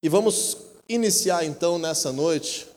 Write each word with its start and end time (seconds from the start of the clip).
E 0.00 0.08
vamos 0.08 0.56
iniciar 0.88 1.44
então 1.44 1.76
nessa 1.76 2.12
noite 2.12 2.68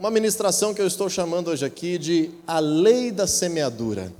uma 0.00 0.10
ministração 0.10 0.74
que 0.74 0.80
eu 0.80 0.86
estou 0.86 1.08
chamando 1.08 1.48
hoje 1.48 1.64
aqui 1.64 1.96
de 1.96 2.30
a 2.44 2.58
lei 2.58 3.12
da 3.12 3.26
semeadura. 3.26 4.12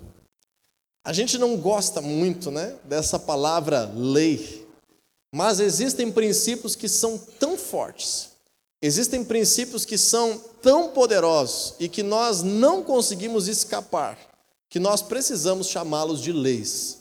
A 1.05 1.13
gente 1.13 1.37
não 1.39 1.57
gosta 1.57 2.01
muito, 2.01 2.53
né, 2.53 2.77
dessa 2.85 3.19
palavra 3.19 3.91
lei, 3.97 4.65
mas 5.35 5.59
existem 5.59 6.13
princípios 6.13 6.77
que 6.77 6.89
são 6.89 7.19
tão 7.19 7.59
fortes, 7.59 8.30
existem 8.80 9.25
princípios 9.25 9.85
que 9.85 9.99
são 9.99 10.39
tão 10.62 10.91
poderosos 10.91 11.75
e 11.80 11.89
que 11.89 12.05
nós 12.05 12.43
não 12.43 12.83
conseguimos 12.83 13.49
escapar, 13.49 14.17
que 14.69 14.79
nós 14.79 15.03
precisamos 15.03 15.67
chamá-los 15.67 16.21
de 16.21 16.33
leis. 16.33 16.99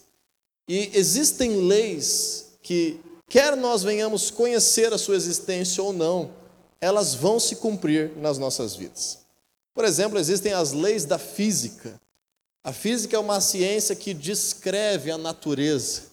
E 0.68 0.90
existem 0.94 1.68
leis 1.68 2.48
que, 2.64 3.00
quer 3.28 3.56
nós 3.56 3.84
venhamos 3.84 4.32
conhecer 4.32 4.94
a 4.94 4.98
sua 4.98 5.16
existência 5.16 5.84
ou 5.84 5.94
não, 5.94 6.32
elas 6.80 7.14
vão 7.14 7.40
se 7.40 7.56
cumprir 7.58 8.12
nas 8.18 8.38
nossas 8.38 8.76
vidas. 8.76 9.20
Por 9.74 9.86
exemplo, 9.86 10.18
existem 10.18 10.54
as 10.54 10.72
leis 10.72 11.06
da 11.06 11.18
física. 11.18 12.00
A 12.64 12.74
física 12.74 13.16
é 13.16 13.20
uma 13.20 13.40
ciência 13.40 13.96
que 13.96 14.14
descreve 14.14 15.12
a 15.12 15.18
natureza. 15.18 16.04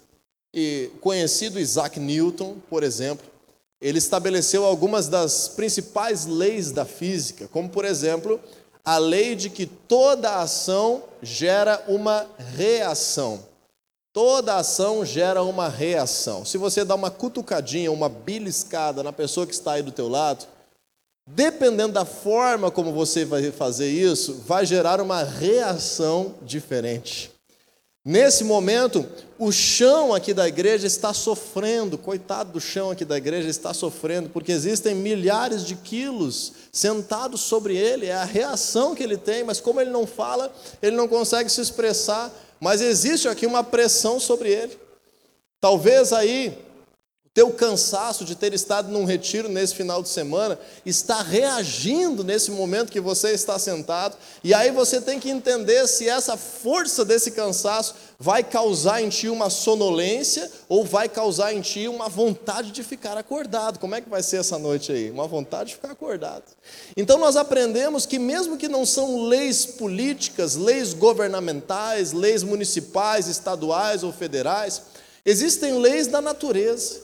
E 0.53 0.91
conhecido 1.01 1.59
Isaac 1.59 1.99
Newton, 1.99 2.59
por 2.71 2.83
exemplo, 2.83 3.27
ele 3.81 3.99
estabeleceu 3.99 4.65
algumas 4.65 5.09
das 5.09 5.49
principais 5.49 6.27
leis 6.27 6.71
da 6.71 6.85
física, 6.85 7.49
como 7.49 7.69
por 7.69 7.85
exemplo, 7.85 8.41
a 8.85 8.99
lei 8.99 9.35
de 9.35 9.51
que 9.51 9.67
toda 9.67 10.41
ação 10.41 11.03
gera 11.23 11.83
uma 11.89 12.27
reação. 12.57 13.43
Toda 14.15 14.57
ação 14.57 15.05
gera 15.05 15.43
uma 15.43 15.69
reação. 15.69 16.43
Se 16.47 16.57
você 16.57 16.87
dá 16.87 16.95
uma 16.95 17.11
cutucadinha, 17.11 17.93
uma 17.93 18.09
beliscada 18.09 19.03
na 19.03 19.13
pessoa 19.13 19.47
que 19.47 19.53
está 19.53 19.73
aí 19.73 19.83
do 19.83 19.93
teu 19.93 20.09
lado, 20.09 20.47
Dependendo 21.27 21.95
da 21.95 22.05
forma 22.05 22.71
como 22.71 22.93
você 22.93 23.25
vai 23.25 23.51
fazer 23.51 23.89
isso, 23.89 24.43
vai 24.47 24.67
gerar 24.67 25.01
uma 25.01 25.23
reação 25.23 26.35
diferente. 26.43 27.33
Nesse 28.05 28.45
momento, 28.45 29.07
o 29.39 29.51
chão 29.51 30.13
aqui 30.13 30.35
da 30.35 30.47
igreja 30.47 30.87
está 30.87 31.15
sofrendo, 31.15 31.97
coitado 31.97 32.53
do 32.53 32.61
chão 32.61 32.91
aqui 32.91 33.07
da 33.07 33.17
igreja 33.17 33.49
está 33.49 33.73
sofrendo, 33.73 34.29
porque 34.29 34.53
existem 34.53 34.95
milhares 34.95 35.65
de 35.65 35.75
quilos 35.75 36.53
sentados 36.71 37.41
sobre 37.41 37.75
ele, 37.75 38.05
é 38.05 38.15
a 38.15 38.25
reação 38.25 38.95
que 38.95 39.03
ele 39.03 39.17
tem, 39.17 39.43
mas 39.43 39.59
como 39.59 39.81
ele 39.81 39.89
não 39.89 40.07
fala, 40.07 40.53
ele 40.83 40.95
não 40.95 41.09
consegue 41.09 41.49
se 41.49 41.63
expressar, 41.63 42.31
mas 42.61 42.81
existe 42.81 43.29
aqui 43.29 43.47
uma 43.47 43.63
pressão 43.63 44.19
sobre 44.19 44.51
ele. 44.51 44.79
Talvez 45.61 46.13
aí 46.13 46.57
teu 47.35 47.51
cansaço 47.51 48.25
de 48.25 48.37
ter 48.37 48.55
estado 48.55 48.89
num 48.93 49.05
retiro 49.05 49.49
nesse 49.49 49.75
final 49.75 50.01
de 50.01 50.09
semana 50.09 50.57
está 50.87 51.21
reagindo 51.21 52.23
nesse 52.23 52.53
momento 52.53 52.93
que 52.93 53.01
você 53.01 53.33
está 53.33 53.59
sentado, 53.59 54.17
e 54.45 54.55
aí 54.55 54.71
você 54.71 55.01
tem 55.01 55.19
que 55.19 55.29
entender 55.29 55.89
se 55.89 56.09
essa 56.09 56.37
força 56.37 57.05
desse 57.05 57.33
cansaço 57.33 57.97
vai 58.21 58.45
causar 58.45 59.03
em 59.03 59.09
ti 59.09 59.29
uma 59.29 59.51
sonolência 59.51 60.49
ou 60.69 60.85
vai 60.85 61.09
causar 61.09 61.53
em 61.53 61.61
ti 61.61 61.89
uma 61.89 62.09
vontade 62.09 62.71
de 62.71 62.85
ficar 62.85 63.19
acordado. 63.19 63.81
Como 63.81 63.97
é 63.97 64.01
que 64.01 64.09
vai 64.09 64.23
ser 64.23 64.37
essa 64.37 64.57
noite 64.57 64.93
aí? 64.93 65.11
Uma 65.11 65.27
vontade 65.27 65.71
de 65.71 65.75
ficar 65.75 65.91
acordado. 65.91 66.45
Então 66.97 67.19
nós 67.19 67.37
aprendemos 67.37 68.07
que 68.07 68.19
mesmo 68.19 68.57
que 68.57 68.69
não 68.69 68.87
são 68.87 69.25
leis 69.27 69.67
políticas, 69.67 70.55
leis 70.55 70.95
governamentais, 70.95 72.13
leis 72.13 72.45
municipais, 72.45 73.27
estaduais 73.27 74.05
ou 74.05 74.13
federais, 74.13 74.83
existem 75.27 75.81
leis 75.81 76.07
da 76.07 76.21
natureza. 76.21 77.04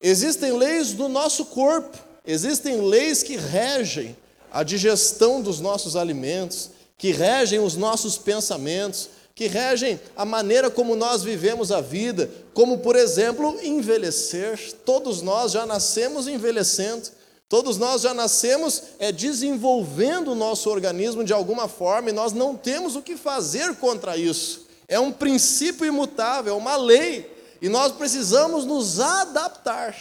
Existem 0.00 0.52
leis 0.52 0.92
do 0.92 1.08
nosso 1.08 1.44
corpo, 1.46 1.98
existem 2.26 2.80
leis 2.80 3.22
que 3.22 3.36
regem 3.36 4.16
a 4.50 4.62
digestão 4.62 5.42
dos 5.42 5.60
nossos 5.60 5.94
alimentos, 5.94 6.70
que 6.96 7.12
regem 7.12 7.60
os 7.60 7.76
nossos 7.76 8.16
pensamentos, 8.16 9.10
que 9.34 9.46
regem 9.46 10.00
a 10.16 10.24
maneira 10.24 10.70
como 10.70 10.96
nós 10.96 11.22
vivemos 11.22 11.70
a 11.70 11.80
vida, 11.80 12.30
como, 12.52 12.78
por 12.78 12.96
exemplo, 12.96 13.58
envelhecer. 13.62 14.58
Todos 14.84 15.22
nós 15.22 15.52
já 15.52 15.64
nascemos 15.64 16.26
envelhecendo, 16.26 17.08
todos 17.48 17.76
nós 17.76 18.02
já 18.02 18.12
nascemos 18.14 18.82
é, 18.98 19.12
desenvolvendo 19.12 20.32
o 20.32 20.34
nosso 20.34 20.68
organismo 20.68 21.24
de 21.24 21.32
alguma 21.32 21.68
forma 21.68 22.10
e 22.10 22.12
nós 22.12 22.32
não 22.32 22.56
temos 22.56 22.96
o 22.96 23.02
que 23.02 23.16
fazer 23.16 23.76
contra 23.76 24.16
isso. 24.16 24.66
É 24.88 24.98
um 24.98 25.12
princípio 25.12 25.86
imutável, 25.86 26.54
é 26.54 26.56
uma 26.56 26.76
lei 26.76 27.29
e 27.60 27.68
nós 27.68 27.92
precisamos 27.92 28.64
nos 28.64 29.00
adaptar. 29.00 29.96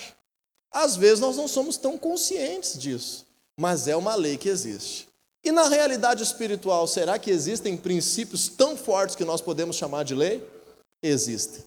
Às 0.71 0.95
vezes 0.95 1.19
nós 1.19 1.35
não 1.35 1.47
somos 1.47 1.77
tão 1.77 1.97
conscientes 1.97 2.77
disso, 2.77 3.25
mas 3.57 3.87
é 3.87 3.95
uma 3.95 4.15
lei 4.15 4.37
que 4.37 4.49
existe. 4.49 5.07
E 5.43 5.51
na 5.51 5.67
realidade 5.67 6.21
espiritual, 6.21 6.85
será 6.87 7.17
que 7.17 7.31
existem 7.31 7.75
princípios 7.75 8.49
tão 8.49 8.75
fortes 8.75 9.15
que 9.15 9.25
nós 9.25 9.41
podemos 9.41 9.75
chamar 9.75 10.03
de 10.03 10.13
lei? 10.13 10.45
Existem. 11.01 11.63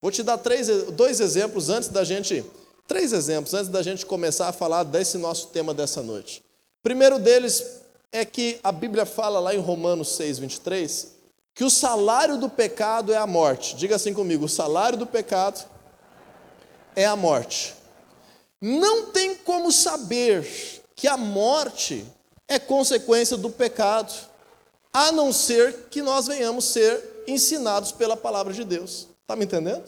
Vou 0.00 0.10
te 0.10 0.22
dar 0.22 0.36
três, 0.38 0.68
dois 0.92 1.20
exemplos 1.20 1.70
antes 1.70 1.88
da 1.88 2.04
gente, 2.04 2.44
três 2.86 3.12
exemplos 3.12 3.54
antes 3.54 3.70
da 3.70 3.82
gente 3.82 4.04
começar 4.04 4.48
a 4.48 4.52
falar 4.52 4.84
desse 4.84 5.16
nosso 5.16 5.48
tema 5.48 5.72
dessa 5.72 6.02
noite. 6.02 6.42
Primeiro 6.82 7.18
deles 7.18 7.64
é 8.12 8.24
que 8.24 8.60
a 8.62 8.70
Bíblia 8.70 9.06
fala 9.06 9.40
lá 9.40 9.54
em 9.54 9.58
Romanos 9.58 10.14
6, 10.16 10.38
23, 10.38 11.13
que 11.54 11.64
o 11.64 11.70
salário 11.70 12.36
do 12.36 12.48
pecado 12.48 13.12
é 13.12 13.16
a 13.16 13.26
morte. 13.26 13.76
Diga 13.76 13.96
assim 13.96 14.12
comigo: 14.12 14.44
o 14.46 14.48
salário 14.48 14.98
do 14.98 15.06
pecado 15.06 15.64
é 16.96 17.06
a 17.06 17.14
morte. 17.14 17.74
Não 18.60 19.10
tem 19.10 19.36
como 19.36 19.70
saber 19.70 20.82
que 20.96 21.06
a 21.06 21.16
morte 21.16 22.04
é 22.48 22.58
consequência 22.58 23.36
do 23.36 23.50
pecado, 23.50 24.12
a 24.92 25.12
não 25.12 25.32
ser 25.32 25.88
que 25.90 26.02
nós 26.02 26.26
venhamos 26.26 26.64
ser 26.66 27.24
ensinados 27.26 27.92
pela 27.92 28.16
palavra 28.16 28.52
de 28.52 28.64
Deus. 28.64 29.08
Está 29.22 29.36
me 29.36 29.44
entendendo? 29.44 29.84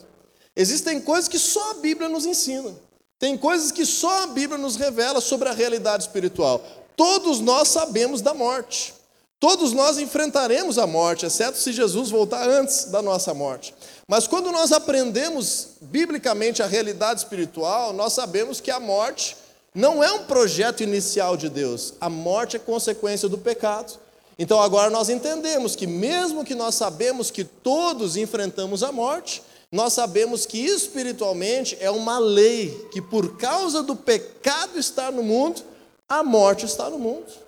Existem 0.55 0.99
coisas 0.99 1.27
que 1.27 1.37
só 1.37 1.71
a 1.71 1.75
Bíblia 1.75 2.09
nos 2.09 2.25
ensina. 2.25 2.75
Tem 3.19 3.37
coisas 3.37 3.71
que 3.71 3.85
só 3.85 4.23
a 4.23 4.27
Bíblia 4.27 4.57
nos 4.57 4.75
revela 4.75 5.21
sobre 5.21 5.49
a 5.49 5.53
realidade 5.53 6.03
espiritual. 6.03 6.63
Todos 6.95 7.39
nós 7.39 7.67
sabemos 7.67 8.21
da 8.21 8.33
morte. 8.33 8.93
Todos 9.39 9.71
nós 9.71 9.99
enfrentaremos 9.99 10.79
a 10.79 10.87
morte, 10.87 11.27
exceto 11.27 11.59
se 11.59 11.71
Jesus 11.71 12.09
voltar 12.09 12.49
antes 12.49 12.85
da 12.85 13.03
nossa 13.03 13.35
morte. 13.35 13.73
Mas 14.07 14.25
quando 14.25 14.51
nós 14.51 14.71
aprendemos 14.71 15.69
biblicamente 15.79 16.63
a 16.63 16.65
realidade 16.65 17.19
espiritual, 17.19 17.93
nós 17.93 18.13
sabemos 18.13 18.59
que 18.59 18.71
a 18.71 18.79
morte 18.79 19.37
não 19.75 20.03
é 20.03 20.11
um 20.11 20.23
projeto 20.23 20.81
inicial 20.81 21.37
de 21.37 21.49
Deus. 21.49 21.93
A 22.01 22.09
morte 22.09 22.55
é 22.55 22.59
consequência 22.59 23.29
do 23.29 23.37
pecado. 23.37 23.99
Então 24.39 24.59
agora 24.59 24.89
nós 24.89 25.07
entendemos 25.07 25.75
que 25.75 25.85
mesmo 25.85 26.43
que 26.43 26.55
nós 26.55 26.73
sabemos 26.73 27.29
que 27.29 27.43
todos 27.43 28.17
enfrentamos 28.17 28.81
a 28.81 28.91
morte, 28.91 29.43
nós 29.71 29.93
sabemos 29.93 30.47
que 30.47 30.65
espiritualmente 30.65 31.77
é 31.79 31.91
uma 31.91 32.17
lei 32.17 32.87
que 32.91 33.01
por 33.01 33.37
causa 33.37 33.83
do 33.83 33.95
pecado 33.95 34.79
estar 34.79 35.11
no 35.11 35.21
mundo, 35.21 35.61
a 36.09 36.23
morte 36.23 36.65
está 36.65 36.89
no 36.89 36.97
mundo. 36.97 37.46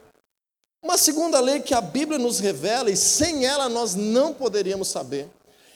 Uma 0.81 0.97
segunda 0.97 1.39
lei 1.39 1.59
que 1.59 1.73
a 1.73 1.81
Bíblia 1.81 2.17
nos 2.17 2.39
revela, 2.39 2.89
e 2.89 2.95
sem 2.95 3.45
ela 3.45 3.67
nós 3.67 3.95
não 3.95 4.33
poderíamos 4.33 4.87
saber, 4.87 5.29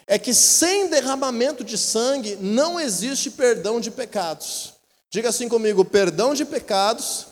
é 0.08 0.18
que 0.18 0.34
sem 0.34 0.88
derramamento 0.88 1.64
de 1.64 1.78
sangue 1.78 2.38
não 2.40 2.80
existe 2.80 3.30
perdão 3.30 3.80
de 3.80 3.92
pecados. 3.92 4.74
Diga 5.10 5.30
assim 5.30 5.50
comigo: 5.50 5.84
perdão 5.84 6.34
de 6.34 6.46
pecados 6.46 7.28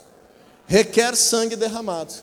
requer 0.67 1.15
sangue 1.15 1.55
derramado. 1.55 2.13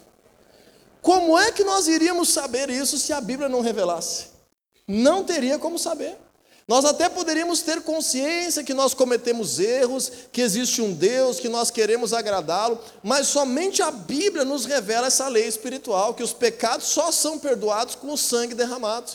Como 1.03 1.39
é 1.39 1.53
que 1.53 1.65
nós 1.65 1.89
iríamos 1.89 2.29
saber 2.29 2.71
isso 2.71 2.99
se 2.99 3.13
a 3.13 3.21
Bíblia 3.21 3.49
não 3.49 3.61
revelasse? 3.61 4.27
Não 4.87 5.25
teria 5.25 5.59
como 5.59 5.79
saber. 5.79 6.17
Nós 6.69 6.85
até 6.85 7.09
poderíamos 7.09 7.63
ter 7.63 7.81
consciência 7.81 8.63
que 8.63 8.75
nós 8.75 8.93
cometemos 8.93 9.59
erros, 9.59 10.13
que 10.31 10.43
existe 10.43 10.83
um 10.83 10.93
Deus, 10.93 11.41
que 11.41 11.49
nós 11.49 11.71
queremos 11.71 12.13
agradá-lo, 12.13 12.79
mas 13.03 13.27
somente 13.27 13.81
a 13.81 13.91
Bíblia 13.91 14.45
nos 14.45 14.67
revela 14.67 15.07
essa 15.07 15.27
lei 15.29 15.49
espiritual, 15.49 16.13
que 16.13 16.23
os 16.23 16.35
pecados 16.35 16.89
só 16.89 17.11
são 17.11 17.39
perdoados 17.39 17.95
com 17.95 18.13
o 18.13 18.19
sangue 18.19 18.55
derramado. 18.55 19.13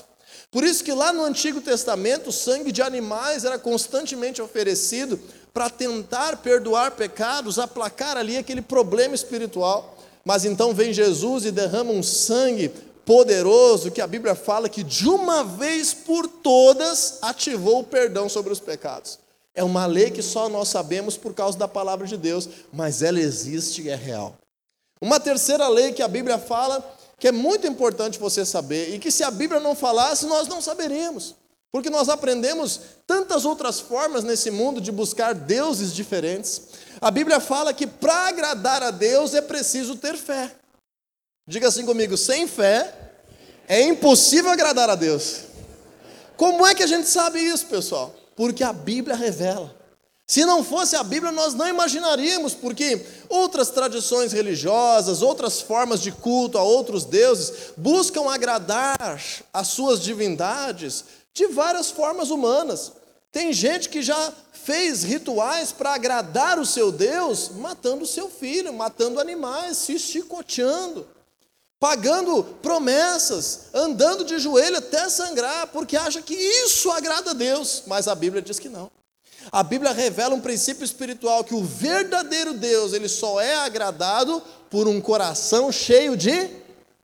Por 0.51 0.63
isso 0.63 0.83
que 0.83 0.91
lá 0.91 1.13
no 1.13 1.23
Antigo 1.23 1.61
Testamento, 1.61 2.31
o 2.31 2.33
sangue 2.33 2.71
de 2.71 2.81
animais 2.81 3.45
era 3.45 3.59
constantemente 3.59 4.41
oferecido 4.41 5.19
para 5.53 5.69
tentar 5.69 6.37
perdoar 6.37 6.91
pecados, 6.91 7.59
aplacar 7.59 8.17
ali 8.17 8.35
aquele 8.35 8.63
problema 8.63 9.13
espiritual. 9.13 9.95
Mas 10.25 10.43
então 10.43 10.73
vem 10.73 10.91
Jesus 10.91 11.45
e 11.45 11.51
derrama 11.51 11.91
um 11.91 12.01
sangue 12.01 12.71
poderoso 13.05 13.91
que 13.91 14.01
a 14.01 14.07
Bíblia 14.07 14.35
fala 14.35 14.69
que 14.69 14.83
de 14.83 15.07
uma 15.07 15.43
vez 15.43 15.93
por 15.93 16.27
todas 16.27 17.19
ativou 17.21 17.79
o 17.79 17.83
perdão 17.83 18.29
sobre 18.29 18.51
os 18.53 18.59
pecados. 18.59 19.19
É 19.55 19.63
uma 19.63 19.85
lei 19.85 20.09
que 20.09 20.21
só 20.21 20.49
nós 20.49 20.69
sabemos 20.69 21.15
por 21.15 21.33
causa 21.33 21.57
da 21.57 21.67
palavra 21.67 22.07
de 22.07 22.17
Deus, 22.17 22.49
mas 22.71 23.03
ela 23.03 23.19
existe 23.19 23.83
e 23.83 23.89
é 23.89 23.95
real. 23.95 24.35
Uma 24.99 25.19
terceira 25.19 25.67
lei 25.67 25.91
que 25.91 26.01
a 26.01 26.07
Bíblia 26.07 26.39
fala, 26.39 26.83
que 27.19 27.27
é 27.27 27.31
muito 27.31 27.67
importante 27.67 28.17
você 28.17 28.45
saber, 28.45 28.95
e 28.95 28.99
que 28.99 29.11
se 29.11 29.23
a 29.23 29.29
Bíblia 29.29 29.59
não 29.59 29.75
falasse, 29.75 30.25
nós 30.25 30.47
não 30.47 30.61
saberíamos, 30.61 31.35
Porque 31.71 31.89
nós 31.89 32.07
aprendemos 32.07 32.79
tantas 33.05 33.45
outras 33.45 33.79
formas 33.79 34.23
nesse 34.23 34.51
mundo 34.51 34.79
de 34.79 34.91
buscar 34.91 35.33
deuses 35.33 35.91
diferentes. 35.93 36.61
A 37.01 37.09
Bíblia 37.09 37.39
fala 37.39 37.73
que 37.73 37.87
para 37.87 38.27
agradar 38.27 38.83
a 38.83 38.91
Deus 38.91 39.33
é 39.33 39.41
preciso 39.41 39.95
ter 39.95 40.15
fé. 40.15 40.51
Diga 41.47 41.67
assim 41.67 41.85
comigo: 41.85 42.17
sem 42.17 42.47
fé 42.47 42.93
é 43.67 43.81
impossível 43.81 44.51
agradar 44.51 44.89
a 44.89 44.95
Deus. 44.95 45.41
Como 46.37 46.65
é 46.65 46.73
que 46.73 46.83
a 46.83 46.87
gente 46.87 47.07
sabe 47.07 47.39
isso, 47.39 47.65
pessoal? 47.67 48.15
Porque 48.35 48.63
a 48.63 48.73
Bíblia 48.73 49.15
revela. 49.15 49.73
Se 50.25 50.45
não 50.45 50.63
fosse 50.63 50.95
a 50.95 51.03
Bíblia, 51.03 51.31
nós 51.31 51.53
não 51.53 51.67
imaginaríamos, 51.67 52.53
porque 52.53 53.05
outras 53.27 53.69
tradições 53.69 54.31
religiosas, 54.31 55.21
outras 55.21 55.61
formas 55.61 56.01
de 56.01 56.11
culto 56.11 56.57
a 56.57 56.63
outros 56.63 57.03
deuses, 57.03 57.73
buscam 57.75 58.29
agradar 58.31 58.97
as 59.53 59.67
suas 59.67 60.01
divindades 60.01 61.03
de 61.33 61.47
várias 61.47 61.91
formas 61.91 62.29
humanas. 62.29 62.93
Tem 63.31 63.51
gente 63.51 63.89
que 63.89 64.01
já 64.01 64.31
fez 64.53 65.03
rituais 65.03 65.71
para 65.71 65.93
agradar 65.93 66.57
o 66.57 66.65
seu 66.65 66.91
Deus, 66.91 67.49
matando 67.49 68.03
o 68.03 68.07
seu 68.07 68.29
filho, 68.29 68.71
matando 68.71 69.19
animais, 69.19 69.77
se 69.77 69.99
chicoteando, 69.99 71.05
pagando 71.83 72.45
promessas, 72.61 73.63
andando 73.73 74.23
de 74.23 74.39
joelho 74.39 74.77
até 74.77 75.09
sangrar, 75.09 75.67
porque 75.67 75.97
acha 75.97 76.21
que 76.21 76.33
isso 76.33 76.89
agrada 76.89 77.31
a 77.31 77.33
Deus, 77.33 77.83
mas 77.87 78.07
a 78.07 78.15
Bíblia 78.15 78.41
diz 78.41 78.57
que 78.57 78.69
não. 78.69 78.89
A 79.51 79.61
Bíblia 79.61 79.91
revela 79.91 80.33
um 80.33 80.39
princípio 80.39 80.85
espiritual 80.85 81.43
que 81.43 81.53
o 81.53 81.61
verdadeiro 81.61 82.53
Deus, 82.53 82.93
ele 82.93 83.09
só 83.09 83.41
é 83.41 83.57
agradado 83.57 84.41
por 84.69 84.87
um 84.87 85.01
coração 85.01 85.73
cheio 85.73 86.15
de 86.15 86.51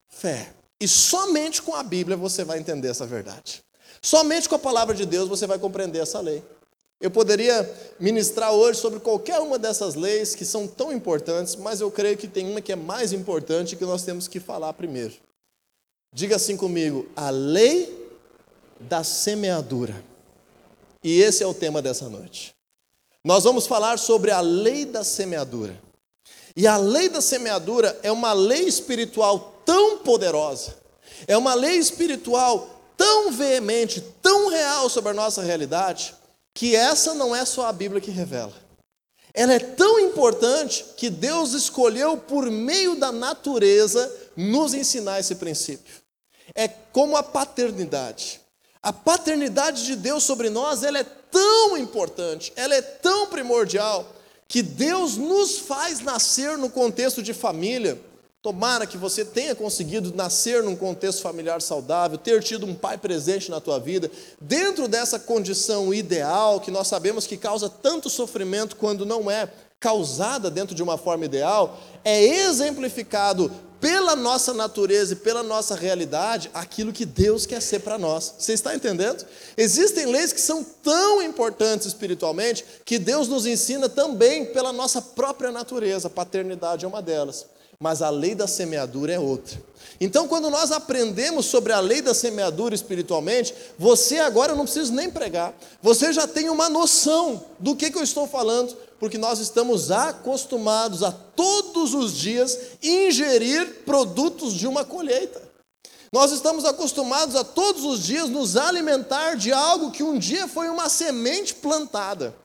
fé. 0.07 0.53
E 0.79 0.87
somente 0.87 1.61
com 1.61 1.75
a 1.75 1.83
Bíblia 1.83 2.15
você 2.15 2.45
vai 2.45 2.57
entender 2.57 2.87
essa 2.87 3.05
verdade. 3.05 3.61
Somente 4.01 4.47
com 4.47 4.55
a 4.55 4.59
palavra 4.59 4.95
de 4.95 5.05
Deus 5.05 5.27
você 5.27 5.45
vai 5.45 5.59
compreender 5.59 5.99
essa 5.99 6.21
lei. 6.21 6.41
Eu 7.01 7.09
poderia 7.09 7.69
ministrar 7.97 8.51
hoje 8.51 8.79
sobre 8.79 8.99
qualquer 8.99 9.39
uma 9.39 9.57
dessas 9.57 9.95
leis 9.95 10.35
que 10.35 10.43
são 10.43 10.67
tão 10.67 10.91
importantes, 10.91 11.55
mas 11.55 11.79
eu 11.79 11.89
creio 11.89 12.17
que 12.17 12.27
tem 12.27 12.49
uma 12.49 12.59
que 12.59 12.73
é 12.73 12.75
mais 12.75 13.13
importante 13.13 13.77
que 13.77 13.85
nós 13.85 14.03
temos 14.03 14.27
que 14.27 14.39
falar 14.39 14.73
primeiro. 14.73 15.13
Diga 16.13 16.35
assim 16.35 16.57
comigo: 16.57 17.07
a 17.15 17.29
lei 17.29 18.09
da 18.79 19.03
semeadura. 19.03 20.03
E 21.01 21.21
esse 21.21 21.41
é 21.41 21.47
o 21.47 21.53
tema 21.53 21.81
dessa 21.81 22.09
noite. 22.09 22.53
Nós 23.23 23.45
vamos 23.45 23.65
falar 23.65 23.97
sobre 23.97 24.31
a 24.31 24.41
lei 24.41 24.83
da 24.83 25.03
semeadura. 25.03 25.81
E 26.55 26.67
a 26.67 26.75
lei 26.75 27.07
da 27.07 27.21
semeadura 27.21 27.97
é 28.03 28.11
uma 28.11 28.33
lei 28.33 28.65
espiritual 28.65 29.61
tão 29.63 29.99
poderosa, 29.99 30.75
é 31.27 31.37
uma 31.37 31.53
lei 31.53 31.77
espiritual 31.77 32.81
tão 32.97 33.31
veemente, 33.31 34.01
tão 34.21 34.49
real 34.49 34.89
sobre 34.89 35.11
a 35.11 35.13
nossa 35.13 35.41
realidade, 35.41 36.13
que 36.53 36.75
essa 36.75 37.13
não 37.13 37.35
é 37.35 37.45
só 37.45 37.67
a 37.67 37.73
Bíblia 37.73 38.01
que 38.01 38.11
revela. 38.11 38.53
Ela 39.33 39.53
é 39.53 39.59
tão 39.59 39.99
importante 39.99 40.83
que 40.97 41.09
Deus 41.09 41.53
escolheu, 41.53 42.17
por 42.17 42.49
meio 42.49 42.95
da 42.95 43.11
natureza, 43.11 44.11
nos 44.35 44.73
ensinar 44.73 45.19
esse 45.19 45.35
princípio. 45.35 45.93
É 46.55 46.67
como 46.67 47.15
a 47.15 47.23
paternidade. 47.23 48.41
A 48.81 48.91
paternidade 48.91 49.85
de 49.85 49.95
Deus 49.95 50.23
sobre 50.23 50.49
nós, 50.49 50.83
ela 50.83 50.99
é 50.99 51.03
tão 51.03 51.77
importante, 51.77 52.51
ela 52.55 52.73
é 52.73 52.81
tão 52.81 53.27
primordial, 53.27 54.15
que 54.47 54.63
Deus 54.63 55.15
nos 55.15 55.59
faz 55.59 55.99
nascer 55.99 56.57
no 56.57 56.69
contexto 56.69 57.21
de 57.21 57.33
família. 57.33 58.01
Tomara 58.41 58.87
que 58.87 58.97
você 58.97 59.25
tenha 59.25 59.53
conseguido 59.53 60.15
nascer 60.15 60.63
num 60.63 60.73
contexto 60.73 61.21
familiar 61.21 61.61
saudável, 61.61 62.17
ter 62.17 62.41
tido 62.41 62.65
um 62.65 62.73
pai 62.73 62.97
presente 62.97 63.51
na 63.51 63.59
tua 63.59 63.77
vida, 63.81 64.09
dentro 64.39 64.87
dessa 64.87 65.19
condição 65.19 65.93
ideal, 65.93 66.61
que 66.61 66.71
nós 66.71 66.87
sabemos 66.87 67.27
que 67.27 67.35
causa 67.35 67.67
tanto 67.67 68.09
sofrimento 68.09 68.77
quando 68.77 69.05
não 69.05 69.29
é 69.29 69.51
causada 69.77 70.49
dentro 70.49 70.73
de 70.73 70.81
uma 70.81 70.97
forma 70.97 71.25
ideal, 71.25 71.77
é 72.01 72.23
exemplificado 72.23 73.51
pela 73.81 74.15
nossa 74.15 74.53
natureza 74.53 75.13
e 75.13 75.17
pela 75.17 75.43
nossa 75.43 75.75
realidade 75.75 76.49
aquilo 76.53 76.93
que 76.93 77.05
Deus 77.05 77.45
quer 77.45 77.61
ser 77.61 77.79
para 77.79 77.97
nós. 77.97 78.35
Você 78.39 78.53
está 78.53 78.73
entendendo? 78.73 79.25
Existem 79.57 80.05
leis 80.05 80.31
que 80.31 80.39
são 80.39 80.63
tão 80.63 81.21
importantes 81.21 81.87
espiritualmente 81.87 82.63
que 82.85 82.97
Deus 82.97 83.27
nos 83.27 83.45
ensina 83.45 83.89
também 83.89 84.45
pela 84.45 84.71
nossa 84.71 85.01
própria 85.01 85.51
natureza. 85.51 86.09
Paternidade 86.09 86.85
é 86.85 86.87
uma 86.87 87.01
delas. 87.01 87.45
Mas 87.81 88.01
a 88.01 88.09
lei 88.09 88.35
da 88.35 88.45
semeadura 88.45 89.13
é 89.13 89.19
outra. 89.19 89.57
Então, 90.01 90.27
quando 90.27 90.49
nós 90.49 90.69
aprendemos 90.69 91.45
sobre 91.45 91.71
a 91.71 91.79
lei 91.79 92.01
da 92.01 92.13
semeadura 92.13 92.75
espiritualmente, 92.75 93.55
você 93.77 94.17
agora 94.19 94.53
não 94.53 94.65
precisa 94.65 94.91
nem 94.91 95.09
pregar, 95.09 95.53
você 95.81 96.11
já 96.11 96.27
tem 96.27 96.49
uma 96.49 96.67
noção 96.67 97.41
do 97.57 97.77
que, 97.77 97.89
que 97.89 97.97
eu 97.97 98.03
estou 98.03 98.27
falando, 98.27 98.75
porque 98.99 99.17
nós 99.17 99.39
estamos 99.39 99.91
acostumados 99.91 101.03
a 101.03 101.11
todos 101.13 101.93
os 101.93 102.17
dias 102.17 102.59
ingerir 102.83 103.83
produtos 103.85 104.53
de 104.55 104.67
uma 104.67 104.83
colheita. 104.83 105.41
Nós 106.11 106.33
estamos 106.33 106.65
acostumados 106.65 107.33
a 107.37 107.45
todos 107.45 107.85
os 107.85 108.03
dias 108.03 108.27
nos 108.27 108.57
alimentar 108.57 109.35
de 109.35 109.53
algo 109.53 109.91
que 109.91 110.03
um 110.03 110.19
dia 110.19 110.49
foi 110.49 110.67
uma 110.67 110.89
semente 110.89 111.55
plantada. 111.55 112.35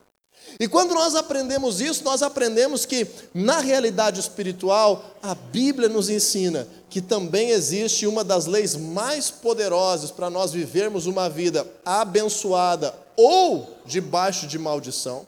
E 0.59 0.67
quando 0.67 0.93
nós 0.93 1.15
aprendemos 1.15 1.81
isso, 1.81 2.03
nós 2.03 2.21
aprendemos 2.21 2.85
que, 2.85 3.07
na 3.33 3.59
realidade 3.59 4.19
espiritual, 4.19 5.03
a 5.21 5.35
Bíblia 5.35 5.89
nos 5.89 6.09
ensina 6.09 6.67
que 6.89 7.01
também 7.01 7.49
existe 7.49 8.07
uma 8.07 8.23
das 8.23 8.45
leis 8.45 8.75
mais 8.75 9.29
poderosas 9.29 10.11
para 10.11 10.29
nós 10.29 10.53
vivermos 10.53 11.05
uma 11.05 11.29
vida 11.29 11.67
abençoada 11.83 12.95
ou 13.17 13.77
debaixo 13.85 14.47
de 14.47 14.57
maldição 14.57 15.27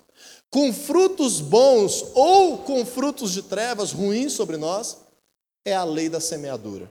com 0.49 0.73
frutos 0.73 1.39
bons 1.39 2.05
ou 2.13 2.59
com 2.59 2.85
frutos 2.85 3.31
de 3.31 3.41
trevas 3.41 3.91
ruins 3.91 4.33
sobre 4.33 4.57
nós, 4.57 4.97
é 5.65 5.75
a 5.75 5.83
lei 5.83 6.09
da 6.09 6.19
semeadura. 6.19 6.89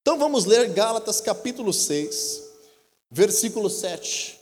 Então 0.00 0.18
vamos 0.18 0.44
ler 0.44 0.72
Gálatas 0.72 1.20
capítulo 1.20 1.72
6, 1.72 2.42
versículo 3.10 3.68
7. 3.68 4.38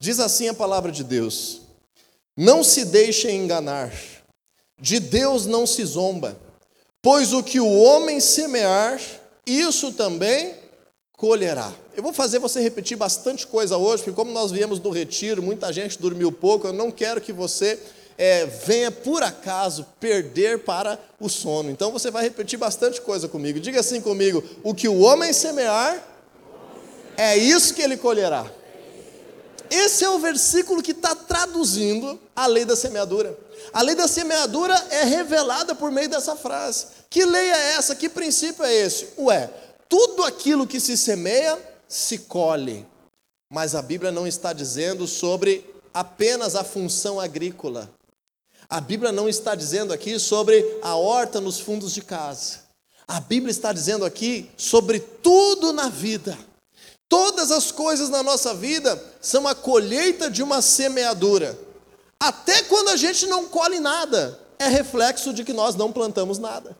Diz 0.00 0.18
assim 0.18 0.48
a 0.48 0.54
palavra 0.54 0.90
de 0.90 1.04
Deus: 1.04 1.60
Não 2.36 2.62
se 2.62 2.84
deixem 2.84 3.44
enganar, 3.44 3.92
de 4.78 5.00
Deus 5.00 5.46
não 5.46 5.66
se 5.66 5.84
zomba, 5.84 6.36
pois 7.00 7.32
o 7.32 7.42
que 7.42 7.58
o 7.58 7.80
homem 7.80 8.20
semear, 8.20 9.00
isso 9.46 9.92
também 9.92 10.54
colherá. 11.16 11.72
Eu 11.96 12.02
vou 12.02 12.12
fazer 12.12 12.38
você 12.38 12.60
repetir 12.60 12.96
bastante 12.96 13.46
coisa 13.46 13.78
hoje, 13.78 14.02
porque 14.02 14.14
como 14.14 14.32
nós 14.32 14.52
viemos 14.52 14.78
do 14.78 14.90
retiro, 14.90 15.42
muita 15.42 15.72
gente 15.72 15.98
dormiu 15.98 16.30
pouco, 16.30 16.66
eu 16.66 16.72
não 16.74 16.90
quero 16.90 17.22
que 17.22 17.32
você 17.32 17.78
é, 18.18 18.44
venha 18.44 18.90
por 18.90 19.22
acaso 19.22 19.86
perder 19.98 20.60
para 20.60 20.98
o 21.18 21.28
sono. 21.28 21.70
Então 21.70 21.90
você 21.90 22.10
vai 22.10 22.22
repetir 22.22 22.58
bastante 22.58 23.00
coisa 23.00 23.28
comigo. 23.28 23.60
Diga 23.60 23.80
assim 23.80 24.00
comigo: 24.00 24.44
o 24.62 24.74
que 24.74 24.88
o 24.88 25.00
homem 25.00 25.32
semear, 25.32 26.02
é 27.16 27.36
isso 27.36 27.74
que 27.74 27.82
ele 27.82 27.96
colherá. 27.96 28.50
Esse 29.70 30.04
é 30.04 30.10
o 30.10 30.18
versículo 30.18 30.82
que 30.82 30.92
está 30.92 31.14
traduzindo 31.14 32.18
a 32.34 32.46
lei 32.46 32.64
da 32.64 32.76
semeadura. 32.76 33.36
A 33.72 33.82
lei 33.82 33.94
da 33.94 34.08
semeadura 34.08 34.74
é 34.90 35.04
revelada 35.04 35.74
por 35.74 35.90
meio 35.90 36.08
dessa 36.08 36.36
frase. 36.36 36.86
Que 37.10 37.24
lei 37.24 37.50
é 37.50 37.72
essa? 37.74 37.94
Que 37.94 38.08
princípio 38.08 38.64
é 38.64 38.74
esse? 38.74 39.08
Ué, 39.18 39.50
tudo 39.88 40.24
aquilo 40.24 40.66
que 40.66 40.80
se 40.80 40.96
semeia, 40.96 41.58
se 41.88 42.18
colhe. 42.18 42.86
Mas 43.50 43.74
a 43.74 43.82
Bíblia 43.82 44.10
não 44.10 44.26
está 44.26 44.52
dizendo 44.52 45.06
sobre 45.06 45.64
apenas 45.94 46.56
a 46.56 46.64
função 46.64 47.20
agrícola. 47.20 47.90
A 48.68 48.80
Bíblia 48.80 49.12
não 49.12 49.28
está 49.28 49.54
dizendo 49.54 49.92
aqui 49.92 50.18
sobre 50.18 50.78
a 50.82 50.96
horta 50.96 51.40
nos 51.40 51.60
fundos 51.60 51.92
de 51.92 52.02
casa. 52.02 52.66
A 53.06 53.20
Bíblia 53.20 53.52
está 53.52 53.72
dizendo 53.72 54.04
aqui 54.04 54.50
sobre 54.56 54.98
tudo 54.98 55.72
na 55.72 55.88
vida. 55.88 56.36
Todas 57.08 57.50
as 57.50 57.70
coisas 57.70 58.08
na 58.08 58.22
nossa 58.22 58.52
vida 58.54 59.02
são 59.20 59.46
a 59.46 59.54
colheita 59.54 60.30
de 60.30 60.42
uma 60.42 60.60
semeadura. 60.60 61.58
Até 62.18 62.62
quando 62.62 62.88
a 62.88 62.96
gente 62.96 63.26
não 63.26 63.46
colhe 63.46 63.78
nada, 63.78 64.38
é 64.58 64.68
reflexo 64.68 65.32
de 65.32 65.44
que 65.44 65.52
nós 65.52 65.74
não 65.74 65.92
plantamos 65.92 66.38
nada. 66.38 66.76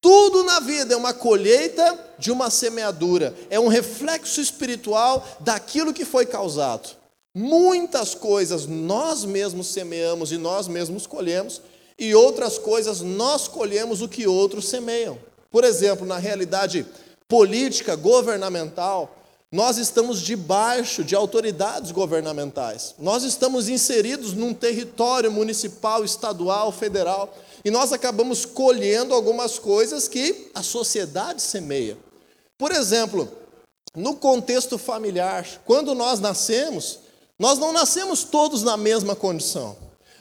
Tudo 0.00 0.44
na 0.44 0.60
vida 0.60 0.94
é 0.94 0.96
uma 0.96 1.12
colheita 1.12 1.98
de 2.18 2.30
uma 2.30 2.50
semeadura, 2.50 3.34
é 3.50 3.58
um 3.58 3.66
reflexo 3.66 4.40
espiritual 4.40 5.26
daquilo 5.40 5.92
que 5.92 6.04
foi 6.04 6.24
causado. 6.24 6.90
Muitas 7.34 8.14
coisas 8.14 8.66
nós 8.66 9.24
mesmos 9.24 9.68
semeamos 9.68 10.30
e 10.30 10.36
nós 10.36 10.68
mesmos 10.68 11.06
colhemos, 11.06 11.60
e 11.98 12.14
outras 12.14 12.58
coisas 12.58 13.00
nós 13.00 13.48
colhemos 13.48 14.00
o 14.00 14.08
que 14.08 14.26
outros 14.26 14.68
semeiam. 14.68 15.18
Por 15.50 15.64
exemplo, 15.64 16.06
na 16.06 16.16
realidade 16.16 16.86
política, 17.26 17.96
governamental, 17.96 19.17
nós 19.50 19.78
estamos 19.78 20.20
debaixo 20.20 21.02
de 21.02 21.14
autoridades 21.14 21.90
governamentais. 21.90 22.94
Nós 22.98 23.22
estamos 23.22 23.68
inseridos 23.68 24.34
num 24.34 24.52
território 24.52 25.32
municipal, 25.32 26.04
estadual, 26.04 26.70
federal. 26.70 27.34
E 27.64 27.70
nós 27.70 27.90
acabamos 27.90 28.44
colhendo 28.44 29.14
algumas 29.14 29.58
coisas 29.58 30.06
que 30.06 30.50
a 30.54 30.62
sociedade 30.62 31.40
semeia. 31.40 31.96
Por 32.58 32.72
exemplo, 32.72 33.26
no 33.96 34.14
contexto 34.16 34.76
familiar, 34.76 35.46
quando 35.64 35.94
nós 35.94 36.20
nascemos, 36.20 37.00
nós 37.38 37.58
não 37.58 37.72
nascemos 37.72 38.24
todos 38.24 38.62
na 38.62 38.76
mesma 38.76 39.16
condição. 39.16 39.76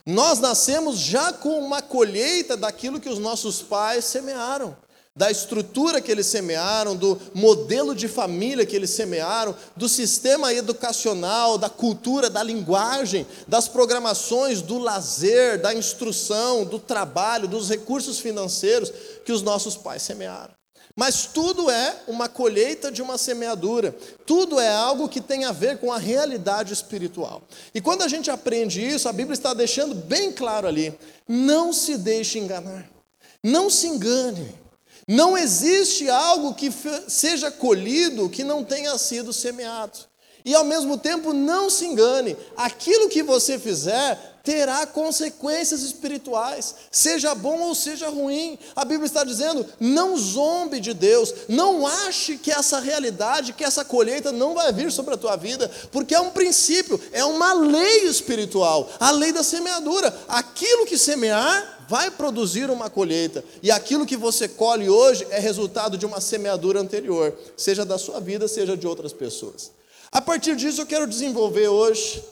Nós 0.05 0.39
nascemos 0.39 0.99
já 0.99 1.33
com 1.33 1.59
uma 1.59 1.81
colheita 1.81 2.55
daquilo 2.55 2.99
que 2.99 3.09
os 3.09 3.19
nossos 3.19 3.61
pais 3.61 4.05
semearam 4.05 4.75
da 5.17 5.31
estrutura 5.31 5.99
que 5.99 6.11
eles 6.11 6.27
semearam, 6.27 6.95
do 6.95 7.19
modelo 7.33 7.95
de 7.95 8.07
família 8.07 8.67
que 8.67 8.75
eles 8.75 8.91
semearam, 8.91 9.55
do 9.75 9.89
sistema 9.89 10.53
educacional, 10.53 11.57
da 11.57 11.69
cultura, 11.69 12.29
da 12.29 12.43
linguagem, 12.43 13.25
das 13.47 13.67
programações, 13.67 14.61
do 14.61 14.77
lazer, 14.77 15.59
da 15.59 15.73
instrução, 15.73 16.63
do 16.63 16.77
trabalho, 16.77 17.47
dos 17.47 17.67
recursos 17.67 18.19
financeiros 18.19 18.93
que 19.25 19.31
os 19.31 19.41
nossos 19.41 19.75
pais 19.75 20.03
semearam. 20.03 20.55
Mas 20.95 21.25
tudo 21.25 21.69
é 21.69 21.95
uma 22.07 22.29
colheita 22.29 22.91
de 22.91 23.01
uma 23.01 23.17
semeadura, 23.17 23.95
tudo 24.25 24.59
é 24.59 24.71
algo 24.71 25.09
que 25.09 25.21
tem 25.21 25.45
a 25.45 25.51
ver 25.51 25.79
com 25.79 25.91
a 25.91 25.97
realidade 25.97 26.73
espiritual. 26.73 27.41
E 27.73 27.81
quando 27.81 28.03
a 28.03 28.07
gente 28.07 28.29
aprende 28.29 28.83
isso, 28.83 29.09
a 29.09 29.13
Bíblia 29.13 29.33
está 29.33 29.53
deixando 29.53 29.93
bem 29.93 30.31
claro 30.31 30.67
ali: 30.67 30.93
não 31.27 31.73
se 31.73 31.97
deixe 31.97 32.39
enganar, 32.39 32.87
não 33.43 33.69
se 33.69 33.87
engane. 33.87 34.66
Não 35.07 35.37
existe 35.37 36.09
algo 36.09 36.53
que 36.53 36.69
seja 37.07 37.49
colhido 37.49 38.29
que 38.29 38.43
não 38.43 38.63
tenha 38.63 38.97
sido 38.97 39.31
semeado. 39.31 39.97
E 40.43 40.53
ao 40.55 40.63
mesmo 40.63 40.97
tempo, 40.97 41.33
não 41.33 41.69
se 41.69 41.85
engane, 41.85 42.35
aquilo 42.55 43.09
que 43.09 43.21
você 43.21 43.59
fizer 43.59 44.37
terá 44.47 44.85
consequências 44.85 45.81
espirituais, 45.81 46.73
seja 46.89 47.35
bom 47.35 47.59
ou 47.59 47.75
seja 47.75 48.07
ruim. 48.07 48.57
A 48.73 48.85
Bíblia 48.85 49.07
está 49.07 49.25
dizendo: 49.25 49.65
não 49.77 50.17
zombe 50.17 50.79
de 50.79 50.93
Deus, 50.93 51.33
não 51.49 51.85
ache 51.85 52.37
que 52.37 52.49
essa 52.49 52.79
realidade, 52.79 53.51
que 53.51 53.63
essa 53.65 53.83
colheita 53.83 54.31
não 54.31 54.53
vai 54.53 54.71
vir 54.71 54.89
sobre 54.89 55.15
a 55.15 55.17
tua 55.17 55.35
vida, 55.35 55.69
porque 55.91 56.15
é 56.15 56.19
um 56.21 56.29
princípio, 56.29 56.97
é 57.11 57.25
uma 57.25 57.51
lei 57.51 58.05
espiritual, 58.05 58.89
a 59.01 59.11
lei 59.11 59.33
da 59.33 59.43
semeadura. 59.43 60.17
Aquilo 60.29 60.85
que 60.85 60.97
semear, 60.97 61.76
vai 61.87 62.11
produzir 62.11 62.69
uma 62.69 62.89
colheita, 62.89 63.43
e 63.63 63.71
aquilo 63.71 64.05
que 64.05 64.17
você 64.17 64.47
colhe 64.47 64.89
hoje 64.89 65.25
é 65.29 65.39
resultado 65.39 65.97
de 65.97 66.05
uma 66.05 66.19
semeadura 66.19 66.79
anterior, 66.79 67.33
seja 67.55 67.85
da 67.85 67.97
sua 67.97 68.19
vida, 68.19 68.47
seja 68.47 68.75
de 68.75 68.85
outras 68.85 69.13
pessoas. 69.13 69.71
A 70.11 70.21
partir 70.21 70.55
disso, 70.55 70.81
eu 70.81 70.85
quero 70.85 71.07
desenvolver 71.07 71.67
hoje 71.67 72.23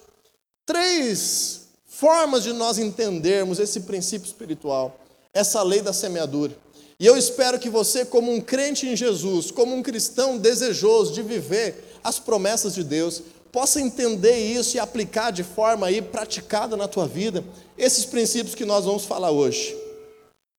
três 0.66 1.62
formas 1.88 2.44
de 2.44 2.52
nós 2.52 2.78
entendermos 2.78 3.60
esse 3.60 3.82
princípio 3.82 4.28
espiritual, 4.28 5.00
essa 5.34 5.62
lei 5.64 5.82
da 5.82 5.94
semeadura. 5.94 6.56
E 7.00 7.06
eu 7.06 7.18
espero 7.18 7.60
que 7.60 7.70
você, 7.70 8.06
como 8.06 8.34
um 8.34 8.40
crente 8.40 8.88
em 8.88 8.96
Jesus, 8.96 9.52
como 9.52 9.76
um 9.76 9.84
cristão 9.84 10.38
desejoso 10.38 11.14
de 11.14 11.22
viver 11.22 11.84
as 12.04 12.20
promessas 12.20 12.74
de 12.74 12.84
Deus, 12.84 13.22
possa 13.56 13.80
entender 13.80 14.38
isso 14.38 14.76
e 14.76 14.80
aplicar 14.82 15.32
de 15.32 15.42
forma 15.42 15.88
aí 15.88 16.02
praticada 16.02 16.76
na 16.76 16.90
tua 16.90 17.08
vida 17.08 17.42
esses 17.78 18.04
princípios 18.04 18.54
que 18.54 18.66
nós 18.66 18.84
vamos 18.84 19.06
falar 19.06 19.32
hoje. 19.32 19.74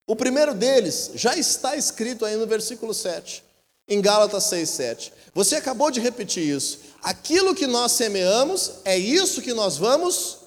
O 0.06 0.16
primeiro 0.16 0.54
deles 0.54 1.10
já 1.14 1.36
está 1.36 1.76
escrito 1.76 2.24
aí 2.24 2.36
no 2.36 2.46
versículo 2.46 2.94
7, 2.94 3.44
em 3.86 4.00
Gálatas 4.00 4.44
6, 4.44 4.70
7. 4.70 5.12
Você 5.34 5.56
acabou 5.56 5.90
de 5.90 6.00
repetir 6.00 6.42
isso. 6.42 6.78
Aquilo 7.02 7.54
que 7.54 7.66
nós 7.66 7.92
semeamos 7.92 8.76
é 8.82 8.96
isso 8.96 9.42
que 9.42 9.52
nós 9.52 9.76
vamos 9.76 10.38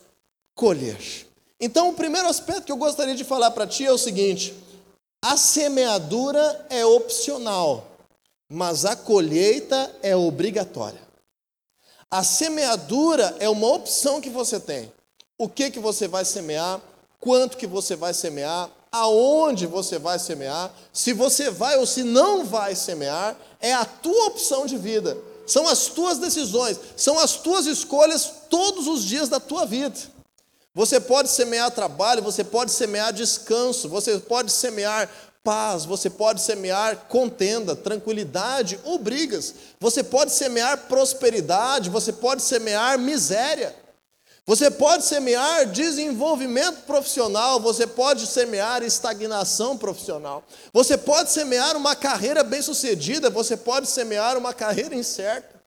colher. 0.56 0.98
Então, 1.60 1.90
o 1.90 1.94
primeiro 1.94 2.28
aspecto 2.28 2.64
que 2.64 2.72
eu 2.72 2.78
gostaria 2.78 3.14
de 3.14 3.24
falar 3.24 3.52
para 3.52 3.68
ti 3.68 3.86
é 3.86 3.92
o 3.92 3.98
seguinte: 3.98 4.56
a 5.24 5.38
semeadura 5.38 6.66
é 6.72 6.84
opcional, 6.84 7.86
mas 8.52 8.86
a 8.86 8.96
colheita 8.96 9.96
é 10.02 10.16
obrigatória. 10.16 11.09
A 12.12 12.24
semeadura 12.24 13.36
é 13.40 13.48
uma 13.48 13.68
opção 13.68 14.20
que 14.20 14.32
você 14.32 14.60
tem. 14.60 14.92
O 15.38 15.48
que 15.48 15.70
que 15.70 15.80
você 15.80 16.08
vai 16.08 16.26
semear, 16.26 16.82
quanto 17.20 17.56
que 17.56 17.68
você 17.68 17.96
vai 17.96 18.16
semear, 18.16 18.70
aonde 18.92 19.68
você 19.68 20.00
vai 20.00 20.18
semear, 20.18 20.72
se 20.92 21.14
você 21.14 21.52
vai 21.52 21.78
ou 21.78 21.86
se 21.86 22.02
não 22.02 22.44
vai 22.44 22.74
semear, 22.76 23.38
é 23.62 23.74
a 23.74 23.86
tua 23.86 24.26
opção 24.26 24.66
de 24.66 24.76
vida. 24.76 25.16
São 25.46 25.68
as 25.68 25.86
tuas 25.88 26.18
decisões, 26.18 26.80
são 26.98 27.20
as 27.20 27.34
tuas 27.34 27.68
escolhas 27.68 28.32
todos 28.50 28.88
os 28.88 29.04
dias 29.04 29.30
da 29.30 29.40
tua 29.40 29.66
vida. 29.66 30.00
Você 30.74 31.00
pode 31.00 31.30
semear 31.30 31.70
trabalho, 31.72 32.24
você 32.24 32.44
pode 32.44 32.72
semear 32.72 33.14
descanso, 33.14 33.88
você 33.88 34.18
pode 34.18 34.52
semear 34.52 35.10
paz, 35.50 35.84
você 35.84 36.12
pode 36.12 36.42
semear 36.42 37.08
contenda, 37.10 37.76
tranquilidade 37.76 38.80
ou 38.84 39.00
brigas. 39.00 39.56
Você 39.80 40.04
pode 40.04 40.32
semear 40.32 40.86
prosperidade, 40.88 41.90
você 41.90 42.14
pode 42.14 42.44
semear 42.44 43.00
miséria. 43.00 43.76
Você 44.46 44.70
pode 44.70 45.04
semear 45.06 45.66
desenvolvimento 45.66 46.84
profissional, 46.86 47.60
você 47.60 47.88
pode 47.88 48.28
semear 48.28 48.84
estagnação 48.84 49.76
profissional. 49.76 50.44
Você 50.72 50.96
pode 50.96 51.32
semear 51.32 51.76
uma 51.76 51.96
carreira 51.96 52.44
bem-sucedida, 52.44 53.32
você 53.32 53.58
pode 53.58 53.88
semear 53.88 54.38
uma 54.38 54.54
carreira 54.54 54.94
incerta. 54.94 55.59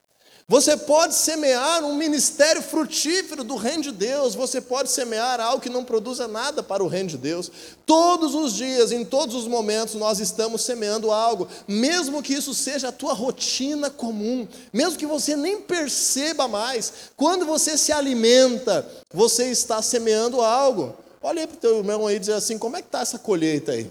Você 0.53 0.77
pode 0.77 1.15
semear 1.15 1.83
um 1.83 1.95
ministério 1.95 2.61
frutífero 2.61 3.43
do 3.43 3.57
reino 3.57 3.85
de 3.85 3.91
Deus, 3.91 4.35
você 4.35 4.61
pode 4.61 4.91
semear 4.91 5.41
algo 5.41 5.63
que 5.63 5.71
não 5.71 5.83
produza 5.83 6.29
nada 6.29 6.63
para 6.63 6.85
o 6.85 6.89
reino 6.89 7.09
de 7.09 7.17
Deus. 7.17 7.51
Todos 7.87 8.35
os 8.35 8.53
dias, 8.53 8.93
em 8.93 9.03
todos 9.03 9.35
os 9.35 9.49
momentos, 9.49 9.95
nós 9.95 10.21
estamos 10.21 10.61
semeando 10.61 11.11
algo, 11.11 11.49
mesmo 11.67 12.23
que 12.23 12.35
isso 12.35 12.53
seja 12.53 12.89
a 12.89 12.93
tua 12.93 13.15
rotina 13.15 13.89
comum, 13.89 14.47
mesmo 14.71 14.99
que 14.99 15.07
você 15.07 15.35
nem 15.35 15.59
perceba 15.63 16.47
mais, 16.47 16.93
quando 17.17 17.47
você 17.47 17.79
se 17.79 17.91
alimenta, 17.91 18.87
você 19.11 19.51
está 19.51 19.81
semeando 19.81 20.43
algo. 20.43 20.95
Olha 21.23 21.41
aí 21.41 21.47
para 21.47 21.57
o 21.57 21.61
teu 21.61 21.79
irmão 21.79 22.07
aí 22.07 22.17
e 22.17 22.19
diz 22.19 22.29
assim: 22.29 22.59
como 22.59 22.77
é 22.77 22.83
que 22.83 22.89
está 22.89 23.01
essa 23.01 23.19
colheita 23.19 23.73
aí? 23.73 23.91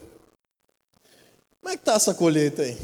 Como 1.60 1.74
é 1.74 1.76
que 1.76 1.82
está 1.82 1.94
essa 1.94 2.14
colheita 2.14 2.62
aí? 2.62 2.78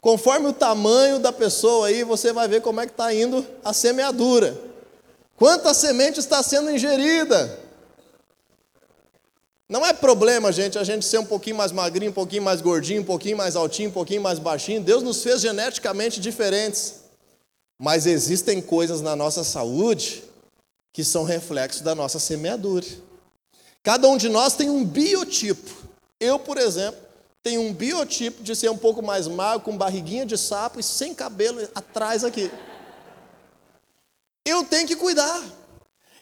Conforme 0.00 0.48
o 0.48 0.52
tamanho 0.52 1.18
da 1.18 1.32
pessoa 1.32 1.88
aí, 1.88 2.02
você 2.04 2.32
vai 2.32 2.48
ver 2.48 2.62
como 2.62 2.80
é 2.80 2.86
que 2.86 2.92
está 2.92 3.12
indo 3.12 3.46
a 3.62 3.72
semeadura. 3.72 4.58
Quanta 5.36 5.74
semente 5.74 6.18
está 6.18 6.42
sendo 6.42 6.70
ingerida? 6.70 7.58
Não 9.68 9.86
é 9.86 9.92
problema, 9.92 10.50
gente, 10.50 10.78
a 10.78 10.84
gente 10.84 11.04
ser 11.04 11.18
um 11.18 11.24
pouquinho 11.24 11.56
mais 11.56 11.70
magrinho, 11.70 12.10
um 12.10 12.14
pouquinho 12.14 12.42
mais 12.42 12.60
gordinho, 12.60 13.02
um 13.02 13.04
pouquinho 13.04 13.36
mais 13.36 13.54
altinho, 13.54 13.90
um 13.90 13.92
pouquinho 13.92 14.20
mais 14.20 14.38
baixinho. 14.38 14.80
Deus 14.80 15.02
nos 15.02 15.22
fez 15.22 15.40
geneticamente 15.40 16.18
diferentes. 16.18 17.00
Mas 17.78 18.04
existem 18.04 18.60
coisas 18.60 19.00
na 19.00 19.14
nossa 19.14 19.44
saúde 19.44 20.24
que 20.92 21.04
são 21.04 21.24
reflexos 21.24 21.82
da 21.82 21.94
nossa 21.94 22.18
semeadura. 22.18 22.86
Cada 23.82 24.08
um 24.08 24.16
de 24.16 24.28
nós 24.28 24.54
tem 24.54 24.68
um 24.68 24.84
biotipo. 24.84 25.70
Eu, 26.18 26.38
por 26.38 26.58
exemplo, 26.58 27.00
tem 27.42 27.58
um 27.58 27.72
biotipo 27.72 28.42
de 28.42 28.54
ser 28.54 28.70
um 28.70 28.76
pouco 28.76 29.02
mais 29.02 29.26
magro, 29.26 29.60
com 29.60 29.76
barriguinha 29.76 30.26
de 30.26 30.36
sapo 30.36 30.78
e 30.78 30.82
sem 30.82 31.14
cabelo 31.14 31.66
atrás 31.74 32.22
aqui. 32.22 32.50
Eu 34.44 34.64
tenho 34.64 34.86
que 34.86 34.96
cuidar. 34.96 35.42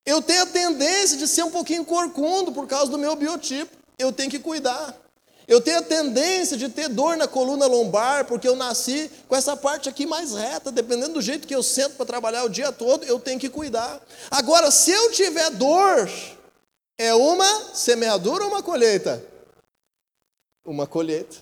Eu 0.06 0.22
tenho 0.22 0.42
a 0.42 0.46
tendência 0.46 1.18
de 1.18 1.26
ser 1.26 1.42
um 1.42 1.50
pouquinho 1.50 1.84
corcundo 1.84 2.52
por 2.52 2.66
causa 2.66 2.90
do 2.90 2.98
meu 2.98 3.14
biotipo. 3.16 3.76
Eu 3.98 4.12
tenho 4.12 4.30
que 4.30 4.38
cuidar. 4.38 4.94
Eu 5.46 5.60
tenho 5.60 5.78
a 5.78 5.82
tendência 5.82 6.56
de 6.56 6.68
ter 6.68 6.88
dor 6.88 7.16
na 7.16 7.26
coluna 7.26 7.66
lombar, 7.66 8.26
porque 8.26 8.46
eu 8.46 8.54
nasci 8.54 9.10
com 9.26 9.34
essa 9.34 9.56
parte 9.56 9.88
aqui 9.88 10.06
mais 10.06 10.34
reta, 10.34 10.70
dependendo 10.70 11.14
do 11.14 11.22
jeito 11.22 11.48
que 11.48 11.54
eu 11.54 11.62
sento 11.62 11.96
para 11.96 12.04
trabalhar 12.04 12.44
o 12.44 12.50
dia 12.50 12.70
todo, 12.70 13.04
eu 13.04 13.18
tenho 13.18 13.40
que 13.40 13.48
cuidar. 13.48 13.98
Agora, 14.30 14.70
se 14.70 14.90
eu 14.90 15.10
tiver 15.10 15.50
dor, 15.52 16.08
é 16.98 17.14
uma 17.14 17.74
semeadura 17.74 18.44
ou 18.44 18.50
uma 18.50 18.62
colheita? 18.62 19.24
Uma 20.68 20.86
colheita. 20.86 21.36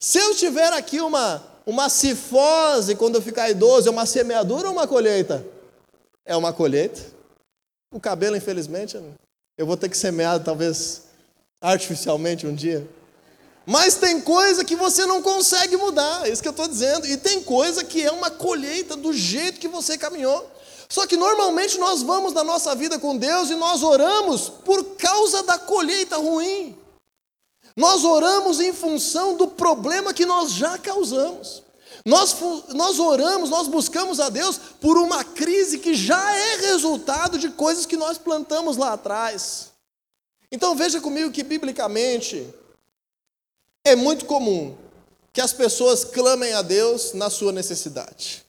Se 0.00 0.18
eu 0.18 0.34
tiver 0.34 0.72
aqui 0.72 1.00
uma, 1.00 1.42
uma 1.66 1.88
cifose 1.88 2.94
quando 2.94 3.16
eu 3.16 3.22
ficar 3.22 3.50
idoso, 3.50 3.88
é 3.88 3.90
uma 3.90 4.06
semeadura 4.06 4.68
ou 4.68 4.72
uma 4.72 4.86
colheita? 4.86 5.44
É 6.24 6.36
uma 6.36 6.52
colheita. 6.52 7.00
O 7.92 8.00
cabelo, 8.00 8.36
infelizmente, 8.36 9.00
eu 9.56 9.66
vou 9.66 9.76
ter 9.76 9.88
que 9.88 9.96
semear 9.96 10.42
talvez 10.42 11.04
artificialmente 11.60 12.46
um 12.46 12.54
dia. 12.54 12.86
Mas 13.66 13.96
tem 13.96 14.20
coisa 14.20 14.64
que 14.64 14.74
você 14.74 15.04
não 15.04 15.20
consegue 15.20 15.76
mudar, 15.76 16.26
é 16.26 16.30
isso 16.30 16.40
que 16.40 16.48
eu 16.48 16.52
estou 16.52 16.68
dizendo. 16.68 17.06
E 17.06 17.18
tem 17.18 17.42
coisa 17.42 17.84
que 17.84 18.02
é 18.02 18.10
uma 18.10 18.30
colheita 18.30 18.96
do 18.96 19.12
jeito 19.12 19.60
que 19.60 19.68
você 19.68 19.98
caminhou. 19.98 20.50
Só 20.88 21.06
que 21.06 21.18
normalmente 21.18 21.76
nós 21.76 22.00
vamos 22.02 22.32
na 22.32 22.42
nossa 22.42 22.74
vida 22.74 22.98
com 22.98 23.14
Deus 23.14 23.50
e 23.50 23.54
nós 23.54 23.82
oramos 23.82 24.48
por 24.48 24.96
causa 24.96 25.42
da 25.42 25.58
colheita 25.58 26.16
ruim. 26.16 26.74
Nós 27.78 28.02
oramos 28.02 28.58
em 28.58 28.72
função 28.72 29.36
do 29.36 29.46
problema 29.46 30.12
que 30.12 30.26
nós 30.26 30.50
já 30.50 30.76
causamos. 30.76 31.62
Nós, 32.04 32.34
nós 32.70 32.98
oramos, 32.98 33.50
nós 33.50 33.68
buscamos 33.68 34.18
a 34.18 34.28
Deus 34.28 34.58
por 34.80 34.98
uma 34.98 35.22
crise 35.22 35.78
que 35.78 35.94
já 35.94 36.36
é 36.36 36.56
resultado 36.56 37.38
de 37.38 37.50
coisas 37.50 37.86
que 37.86 37.96
nós 37.96 38.18
plantamos 38.18 38.76
lá 38.76 38.94
atrás. 38.94 39.68
Então 40.50 40.74
veja 40.74 41.00
comigo 41.00 41.30
que, 41.30 41.44
biblicamente, 41.44 42.52
é 43.84 43.94
muito 43.94 44.24
comum 44.24 44.76
que 45.32 45.40
as 45.40 45.52
pessoas 45.52 46.04
clamem 46.04 46.54
a 46.54 46.62
Deus 46.62 47.12
na 47.12 47.30
sua 47.30 47.52
necessidade. 47.52 48.44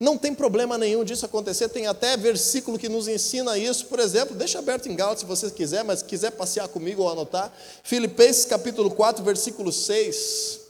Não 0.00 0.16
tem 0.16 0.32
problema 0.32 0.78
nenhum 0.78 1.02
disso 1.02 1.26
acontecer, 1.26 1.68
tem 1.68 1.88
até 1.88 2.16
versículo 2.16 2.78
que 2.78 2.88
nos 2.88 3.08
ensina 3.08 3.58
isso, 3.58 3.86
por 3.86 3.98
exemplo, 3.98 4.36
deixa 4.36 4.60
aberto 4.60 4.88
em 4.88 4.94
Gálatas 4.94 5.20
se 5.20 5.26
você 5.26 5.50
quiser, 5.50 5.82
mas 5.82 6.02
quiser 6.02 6.30
passear 6.30 6.68
comigo 6.68 7.02
ou 7.02 7.10
anotar, 7.10 7.52
Filipenses 7.82 8.44
capítulo 8.44 8.92
4, 8.92 9.24
versículo 9.24 9.72
6. 9.72 10.60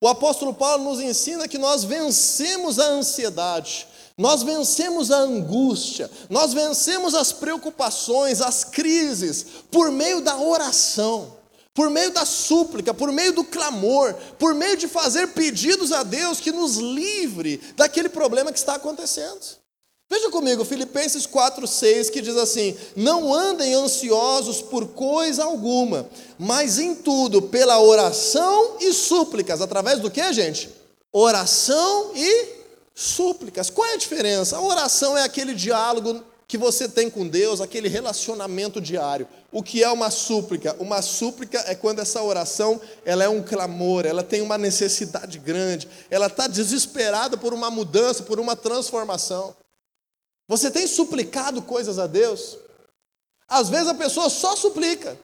O 0.00 0.08
apóstolo 0.08 0.54
Paulo 0.54 0.84
nos 0.84 0.98
ensina 0.98 1.46
que 1.46 1.58
nós 1.58 1.84
vencemos 1.84 2.78
a 2.78 2.86
ansiedade, 2.86 3.86
nós 4.16 4.42
vencemos 4.42 5.10
a 5.10 5.18
angústia, 5.18 6.10
nós 6.30 6.54
vencemos 6.54 7.14
as 7.14 7.32
preocupações, 7.32 8.40
as 8.40 8.64
crises, 8.64 9.44
por 9.70 9.90
meio 9.90 10.22
da 10.22 10.38
oração 10.38 11.39
por 11.80 11.88
meio 11.88 12.10
da 12.10 12.26
súplica, 12.26 12.92
por 12.92 13.10
meio 13.10 13.32
do 13.32 13.42
clamor, 13.42 14.12
por 14.38 14.54
meio 14.54 14.76
de 14.76 14.86
fazer 14.86 15.28
pedidos 15.28 15.92
a 15.92 16.02
Deus 16.02 16.38
que 16.38 16.52
nos 16.52 16.76
livre 16.76 17.58
daquele 17.74 18.10
problema 18.10 18.52
que 18.52 18.58
está 18.58 18.74
acontecendo. 18.74 19.40
Veja 20.10 20.28
comigo, 20.28 20.62
Filipenses 20.62 21.26
4,6, 21.26 22.10
que 22.10 22.20
diz 22.20 22.36
assim: 22.36 22.76
Não 22.94 23.32
andem 23.32 23.72
ansiosos 23.72 24.60
por 24.60 24.88
coisa 24.88 25.44
alguma, 25.44 26.06
mas 26.38 26.78
em 26.78 26.94
tudo, 26.94 27.40
pela 27.40 27.80
oração 27.80 28.76
e 28.78 28.92
súplicas. 28.92 29.62
Através 29.62 30.00
do 30.00 30.10
que, 30.10 30.30
gente? 30.34 30.68
Oração 31.10 32.12
e 32.14 32.48
súplicas. 32.94 33.70
Qual 33.70 33.88
é 33.88 33.94
a 33.94 33.96
diferença? 33.96 34.58
A 34.58 34.60
oração 34.60 35.16
é 35.16 35.22
aquele 35.22 35.54
diálogo 35.54 36.22
que 36.50 36.58
você 36.58 36.88
tem 36.88 37.08
com 37.08 37.28
Deus, 37.28 37.60
aquele 37.60 37.88
relacionamento 37.88 38.80
diário. 38.80 39.28
O 39.52 39.62
que 39.62 39.84
é 39.84 39.88
uma 39.88 40.10
súplica? 40.10 40.74
Uma 40.80 41.00
súplica 41.00 41.62
é 41.64 41.76
quando 41.76 42.00
essa 42.00 42.20
oração 42.20 42.80
ela 43.04 43.22
é 43.22 43.28
um 43.28 43.40
clamor, 43.40 44.04
ela 44.04 44.24
tem 44.24 44.42
uma 44.42 44.58
necessidade 44.58 45.38
grande, 45.38 45.88
ela 46.10 46.26
está 46.26 46.48
desesperada 46.48 47.36
por 47.36 47.54
uma 47.54 47.70
mudança, 47.70 48.24
por 48.24 48.40
uma 48.40 48.56
transformação. 48.56 49.54
Você 50.48 50.72
tem 50.72 50.88
suplicado 50.88 51.62
coisas 51.62 52.00
a 52.00 52.08
Deus? 52.08 52.58
Às 53.46 53.68
vezes 53.68 53.86
a 53.86 53.94
pessoa 53.94 54.28
só 54.28 54.56
suplica, 54.56 55.16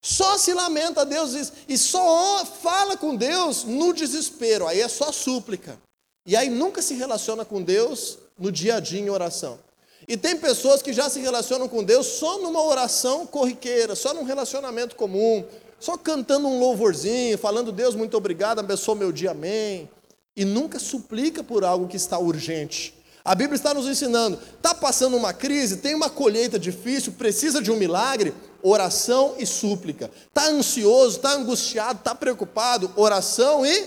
só 0.00 0.36
se 0.36 0.52
lamenta 0.52 1.02
a 1.02 1.04
Deus 1.04 1.52
e 1.68 1.78
só 1.78 2.44
fala 2.44 2.96
com 2.96 3.14
Deus 3.14 3.62
no 3.62 3.92
desespero, 3.92 4.66
aí 4.66 4.80
é 4.80 4.88
só 4.88 5.12
súplica. 5.12 5.78
E 6.26 6.34
aí 6.34 6.50
nunca 6.50 6.82
se 6.82 6.94
relaciona 6.94 7.44
com 7.44 7.62
Deus 7.62 8.18
no 8.36 8.50
dia 8.50 8.78
a 8.78 8.80
dia 8.80 8.98
em 8.98 9.10
oração. 9.10 9.60
E 10.08 10.16
tem 10.16 10.36
pessoas 10.36 10.82
que 10.82 10.92
já 10.92 11.08
se 11.08 11.20
relacionam 11.20 11.68
com 11.68 11.82
Deus 11.84 12.06
só 12.06 12.38
numa 12.38 12.62
oração 12.62 13.26
corriqueira, 13.26 13.94
só 13.94 14.12
num 14.12 14.24
relacionamento 14.24 14.96
comum, 14.96 15.44
só 15.78 15.96
cantando 15.96 16.48
um 16.48 16.58
louvorzinho, 16.58 17.38
falando 17.38 17.72
Deus, 17.72 17.94
muito 17.94 18.16
obrigado, 18.16 18.58
abençoa 18.58 18.94
meu 18.94 19.12
dia, 19.12 19.30
amém. 19.30 19.88
E 20.36 20.44
nunca 20.44 20.78
suplica 20.78 21.44
por 21.44 21.64
algo 21.64 21.88
que 21.88 21.96
está 21.96 22.18
urgente. 22.18 22.94
A 23.24 23.36
Bíblia 23.36 23.56
está 23.56 23.72
nos 23.72 23.86
ensinando, 23.86 24.38
está 24.56 24.74
passando 24.74 25.16
uma 25.16 25.32
crise, 25.32 25.76
tem 25.76 25.94
uma 25.94 26.10
colheita 26.10 26.58
difícil, 26.58 27.12
precisa 27.12 27.62
de 27.62 27.70
um 27.70 27.76
milagre, 27.76 28.34
oração 28.60 29.34
e 29.38 29.46
súplica. 29.46 30.10
Está 30.26 30.48
ansioso, 30.48 31.16
está 31.16 31.32
angustiado, 31.32 32.00
está 32.00 32.16
preocupado, 32.16 32.90
oração 32.96 33.64
e 33.64 33.86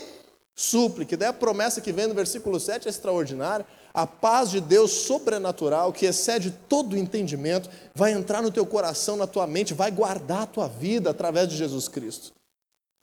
súplica. 0.55 1.15
E 1.15 1.17
daí 1.17 1.29
a 1.29 1.33
promessa 1.33 1.81
que 1.81 1.91
vem 1.91 2.07
no 2.07 2.13
versículo 2.13 2.59
7 2.59 2.87
é 2.87 2.89
extraordinária 2.89 3.65
a 3.95 4.05
paz 4.05 4.49
de 4.51 4.59
Deus 4.59 4.91
sobrenatural, 4.91 5.93
que 5.93 6.05
excede 6.05 6.51
todo 6.67 6.93
o 6.93 6.97
entendimento, 6.97 7.69
vai 7.95 8.11
entrar 8.11 8.41
no 8.41 8.51
teu 8.51 8.65
coração, 8.65 9.15
na 9.15 9.25
tua 9.25 9.47
mente, 9.47 9.73
vai 9.73 9.89
guardar 9.89 10.41
a 10.41 10.45
tua 10.45 10.67
vida 10.67 11.11
através 11.11 11.47
de 11.47 11.55
Jesus 11.55 11.87
Cristo. 11.87 12.33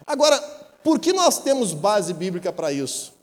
Agora, 0.06 0.38
por 0.84 1.00
que 1.00 1.14
nós 1.14 1.38
temos 1.38 1.72
base 1.72 2.12
bíblica 2.12 2.52
para 2.52 2.70
isso? 2.70 3.14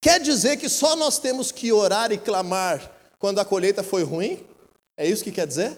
Quer 0.00 0.20
dizer 0.20 0.58
que 0.58 0.68
só 0.68 0.94
nós 0.94 1.18
temos 1.18 1.50
que 1.50 1.72
orar 1.72 2.12
e 2.12 2.18
clamar 2.18 2.88
quando 3.18 3.40
a 3.40 3.44
colheita 3.44 3.82
foi 3.82 4.04
ruim? 4.04 4.46
É 4.96 5.04
isso 5.04 5.24
que 5.24 5.32
quer 5.32 5.48
dizer? 5.48 5.76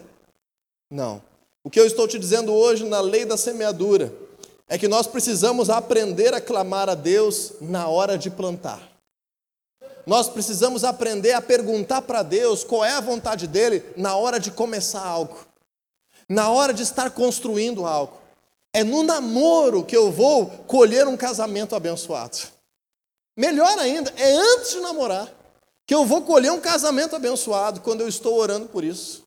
Não. 0.90 1.22
O 1.64 1.70
que 1.70 1.80
eu 1.80 1.86
estou 1.86 2.06
te 2.06 2.18
dizendo 2.18 2.52
hoje 2.52 2.84
na 2.84 3.00
lei 3.00 3.24
da 3.24 3.38
semeadura 3.38 4.12
é 4.68 4.76
que 4.76 4.88
nós 4.88 5.06
precisamos 5.06 5.70
aprender 5.70 6.34
a 6.34 6.40
clamar 6.40 6.90
a 6.90 6.94
Deus 6.94 7.54
na 7.62 7.88
hora 7.88 8.18
de 8.18 8.28
plantar 8.28 8.91
nós 10.06 10.28
precisamos 10.28 10.84
aprender 10.84 11.32
a 11.32 11.42
perguntar 11.42 12.02
para 12.02 12.22
Deus 12.22 12.64
qual 12.64 12.84
é 12.84 12.92
a 12.92 13.00
vontade 13.00 13.46
dele 13.46 13.84
na 13.96 14.16
hora 14.16 14.40
de 14.40 14.50
começar 14.50 15.04
algo, 15.04 15.46
na 16.28 16.50
hora 16.50 16.72
de 16.72 16.82
estar 16.82 17.10
construindo 17.10 17.86
algo. 17.86 18.20
É 18.72 18.82
no 18.82 19.02
namoro 19.02 19.84
que 19.84 19.96
eu 19.96 20.10
vou 20.10 20.46
colher 20.46 21.06
um 21.06 21.16
casamento 21.16 21.76
abençoado. 21.76 22.38
Melhor 23.36 23.78
ainda, 23.78 24.12
é 24.16 24.32
antes 24.32 24.72
de 24.72 24.80
namorar 24.80 25.30
que 25.86 25.94
eu 25.94 26.04
vou 26.04 26.22
colher 26.22 26.50
um 26.52 26.60
casamento 26.60 27.16
abençoado 27.16 27.80
quando 27.80 28.00
eu 28.00 28.08
estou 28.08 28.38
orando 28.38 28.66
por 28.68 28.82
isso. 28.82 29.22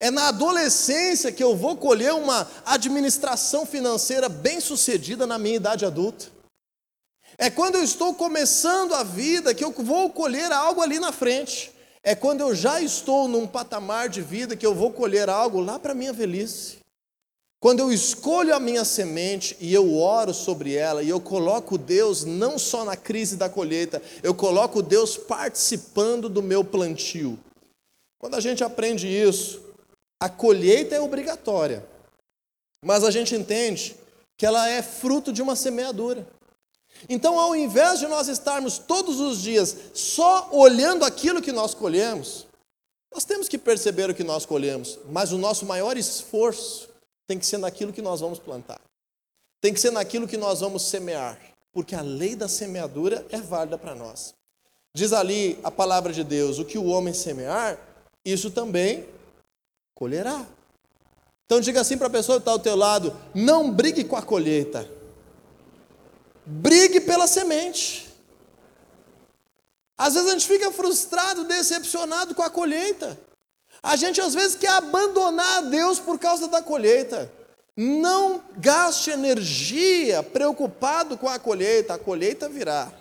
É 0.00 0.10
na 0.10 0.28
adolescência 0.28 1.30
que 1.30 1.42
eu 1.42 1.56
vou 1.56 1.76
colher 1.76 2.12
uma 2.12 2.48
administração 2.64 3.64
financeira 3.64 4.28
bem 4.28 4.60
sucedida 4.60 5.26
na 5.26 5.38
minha 5.38 5.56
idade 5.56 5.84
adulta. 5.84 6.26
É 7.38 7.50
quando 7.50 7.76
eu 7.76 7.84
estou 7.84 8.14
começando 8.14 8.94
a 8.94 9.02
vida 9.02 9.54
que 9.54 9.62
eu 9.62 9.70
vou 9.72 10.10
colher 10.10 10.50
algo 10.52 10.80
ali 10.80 10.98
na 10.98 11.12
frente. 11.12 11.70
É 12.02 12.14
quando 12.14 12.40
eu 12.40 12.54
já 12.54 12.80
estou 12.80 13.28
num 13.28 13.46
patamar 13.46 14.08
de 14.08 14.22
vida 14.22 14.56
que 14.56 14.64
eu 14.64 14.74
vou 14.74 14.92
colher 14.92 15.28
algo 15.28 15.60
lá 15.60 15.78
para 15.78 15.92
a 15.92 15.94
minha 15.94 16.12
velhice. 16.12 16.78
Quando 17.60 17.80
eu 17.80 17.92
escolho 17.92 18.54
a 18.54 18.60
minha 18.60 18.84
semente 18.84 19.56
e 19.60 19.74
eu 19.74 19.96
oro 19.96 20.32
sobre 20.32 20.74
ela 20.74 21.02
e 21.02 21.08
eu 21.08 21.20
coloco 21.20 21.76
Deus 21.76 22.24
não 22.24 22.58
só 22.58 22.84
na 22.84 22.96
crise 22.96 23.36
da 23.36 23.48
colheita, 23.48 24.00
eu 24.22 24.34
coloco 24.34 24.82
Deus 24.82 25.16
participando 25.16 26.28
do 26.28 26.42
meu 26.42 26.62
plantio. 26.62 27.38
Quando 28.18 28.34
a 28.34 28.40
gente 28.40 28.62
aprende 28.62 29.08
isso, 29.08 29.62
a 30.22 30.28
colheita 30.28 30.94
é 30.94 31.00
obrigatória, 31.00 31.84
mas 32.84 33.04
a 33.04 33.10
gente 33.10 33.34
entende 33.34 33.96
que 34.38 34.46
ela 34.46 34.68
é 34.68 34.80
fruto 34.80 35.32
de 35.32 35.42
uma 35.42 35.56
semeadura. 35.56 36.26
Então, 37.08 37.38
ao 37.38 37.54
invés 37.54 37.98
de 37.98 38.06
nós 38.06 38.28
estarmos 38.28 38.78
todos 38.78 39.20
os 39.20 39.42
dias 39.42 39.76
só 39.94 40.48
olhando 40.52 41.04
aquilo 41.04 41.42
que 41.42 41.52
nós 41.52 41.74
colhemos, 41.74 42.46
nós 43.12 43.24
temos 43.24 43.48
que 43.48 43.56
perceber 43.56 44.10
o 44.10 44.14
que 44.14 44.24
nós 44.24 44.44
colhemos, 44.44 44.98
mas 45.10 45.32
o 45.32 45.38
nosso 45.38 45.64
maior 45.64 45.96
esforço 45.96 46.88
tem 47.26 47.38
que 47.38 47.46
ser 47.46 47.58
naquilo 47.58 47.92
que 47.92 48.02
nós 48.02 48.20
vamos 48.20 48.38
plantar, 48.38 48.80
tem 49.60 49.72
que 49.72 49.80
ser 49.80 49.90
naquilo 49.90 50.28
que 50.28 50.36
nós 50.36 50.60
vamos 50.60 50.82
semear, 50.82 51.40
porque 51.72 51.94
a 51.94 52.02
lei 52.02 52.36
da 52.36 52.48
semeadura 52.48 53.24
é 53.30 53.40
válida 53.40 53.78
para 53.78 53.94
nós. 53.94 54.34
Diz 54.94 55.12
ali 55.12 55.58
a 55.62 55.70
palavra 55.70 56.12
de 56.12 56.24
Deus: 56.24 56.58
o 56.58 56.64
que 56.64 56.78
o 56.78 56.86
homem 56.86 57.12
semear, 57.12 57.78
isso 58.24 58.50
também 58.50 59.06
colherá. 59.94 60.46
Então 61.44 61.60
diga 61.60 61.80
assim 61.80 61.96
para 61.96 62.06
a 62.08 62.10
pessoa 62.10 62.38
que 62.38 62.42
está 62.42 62.52
ao 62.52 62.58
teu 62.58 62.74
lado: 62.74 63.14
não 63.34 63.70
brigue 63.70 64.04
com 64.04 64.16
a 64.16 64.22
colheita, 64.22 64.88
Brigue 66.46 67.00
pela 67.00 67.26
semente. 67.26 68.06
Às 69.98 70.14
vezes 70.14 70.28
a 70.28 70.32
gente 70.32 70.46
fica 70.46 70.70
frustrado, 70.70 71.42
decepcionado 71.42 72.36
com 72.36 72.42
a 72.42 72.48
colheita. 72.48 73.18
A 73.82 73.96
gente 73.96 74.20
às 74.20 74.32
vezes 74.32 74.54
quer 74.54 74.70
abandonar 74.70 75.58
a 75.58 75.60
Deus 75.62 75.98
por 75.98 76.20
causa 76.20 76.46
da 76.46 76.62
colheita. 76.62 77.32
Não 77.76 78.40
gaste 78.58 79.10
energia 79.10 80.22
preocupado 80.22 81.18
com 81.18 81.28
a 81.28 81.38
colheita, 81.38 81.94
a 81.94 81.98
colheita 81.98 82.48
virá. 82.48 82.92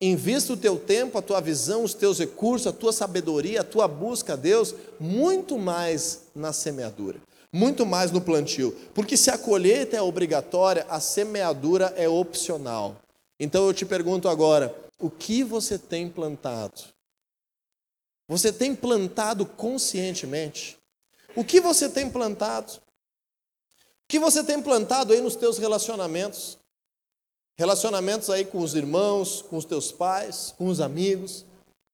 Invista 0.00 0.54
o 0.54 0.56
teu 0.56 0.78
tempo, 0.78 1.18
a 1.18 1.22
tua 1.22 1.40
visão, 1.40 1.84
os 1.84 1.92
teus 1.92 2.18
recursos, 2.18 2.66
a 2.66 2.72
tua 2.72 2.92
sabedoria, 2.92 3.60
a 3.60 3.64
tua 3.64 3.86
busca 3.86 4.32
a 4.32 4.36
Deus, 4.36 4.74
muito 4.98 5.58
mais 5.58 6.22
na 6.34 6.54
semeadura 6.54 7.20
muito 7.52 7.84
mais 7.84 8.10
no 8.10 8.20
plantio. 8.20 8.72
Porque 8.94 9.16
se 9.16 9.30
a 9.30 9.38
colheita 9.38 9.96
é 9.96 10.02
obrigatória, 10.02 10.86
a 10.88 11.00
semeadura 11.00 11.92
é 11.96 12.08
opcional. 12.08 12.96
Então 13.38 13.66
eu 13.66 13.74
te 13.74 13.84
pergunto 13.84 14.28
agora: 14.28 14.74
o 14.98 15.10
que 15.10 15.42
você 15.42 15.78
tem 15.78 16.08
plantado? 16.08 16.82
Você 18.28 18.52
tem 18.52 18.76
plantado 18.76 19.44
conscientemente? 19.44 20.78
O 21.34 21.44
que 21.44 21.60
você 21.60 21.88
tem 21.88 22.08
plantado? 22.08 22.74
O 22.74 22.80
que 24.08 24.18
você 24.18 24.44
tem 24.44 24.60
plantado 24.62 25.12
aí 25.12 25.20
nos 25.20 25.36
teus 25.36 25.58
relacionamentos? 25.58 26.58
Relacionamentos 27.58 28.30
aí 28.30 28.44
com 28.44 28.58
os 28.58 28.74
irmãos, 28.74 29.42
com 29.42 29.56
os 29.56 29.64
teus 29.64 29.92
pais, 29.92 30.54
com 30.56 30.66
os 30.68 30.80
amigos, 30.80 31.44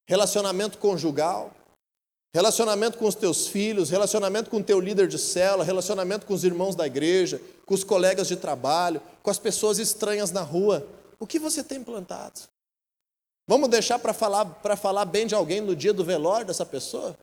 relacionamento 0.06 0.78
conjugal, 0.78 1.52
Relacionamento 2.36 2.98
com 2.98 3.06
os 3.06 3.14
teus 3.14 3.48
filhos, 3.48 3.88
relacionamento 3.88 4.50
com 4.50 4.58
o 4.58 4.62
teu 4.62 4.78
líder 4.78 5.08
de 5.08 5.18
cela, 5.18 5.64
relacionamento 5.64 6.26
com 6.26 6.34
os 6.34 6.44
irmãos 6.44 6.74
da 6.74 6.86
igreja, 6.86 7.40
com 7.64 7.72
os 7.72 7.82
colegas 7.82 8.28
de 8.28 8.36
trabalho, 8.36 9.00
com 9.22 9.30
as 9.30 9.38
pessoas 9.38 9.78
estranhas 9.78 10.30
na 10.30 10.42
rua. 10.42 10.86
O 11.18 11.26
que 11.26 11.38
você 11.38 11.64
tem 11.64 11.82
plantado? 11.82 12.42
Vamos 13.48 13.70
deixar 13.70 13.98
para 13.98 14.12
falar, 14.12 14.44
falar 14.76 15.06
bem 15.06 15.26
de 15.26 15.34
alguém 15.34 15.62
no 15.62 15.74
dia 15.74 15.94
do 15.94 16.04
velório 16.04 16.46
dessa 16.46 16.66
pessoa? 16.66 17.16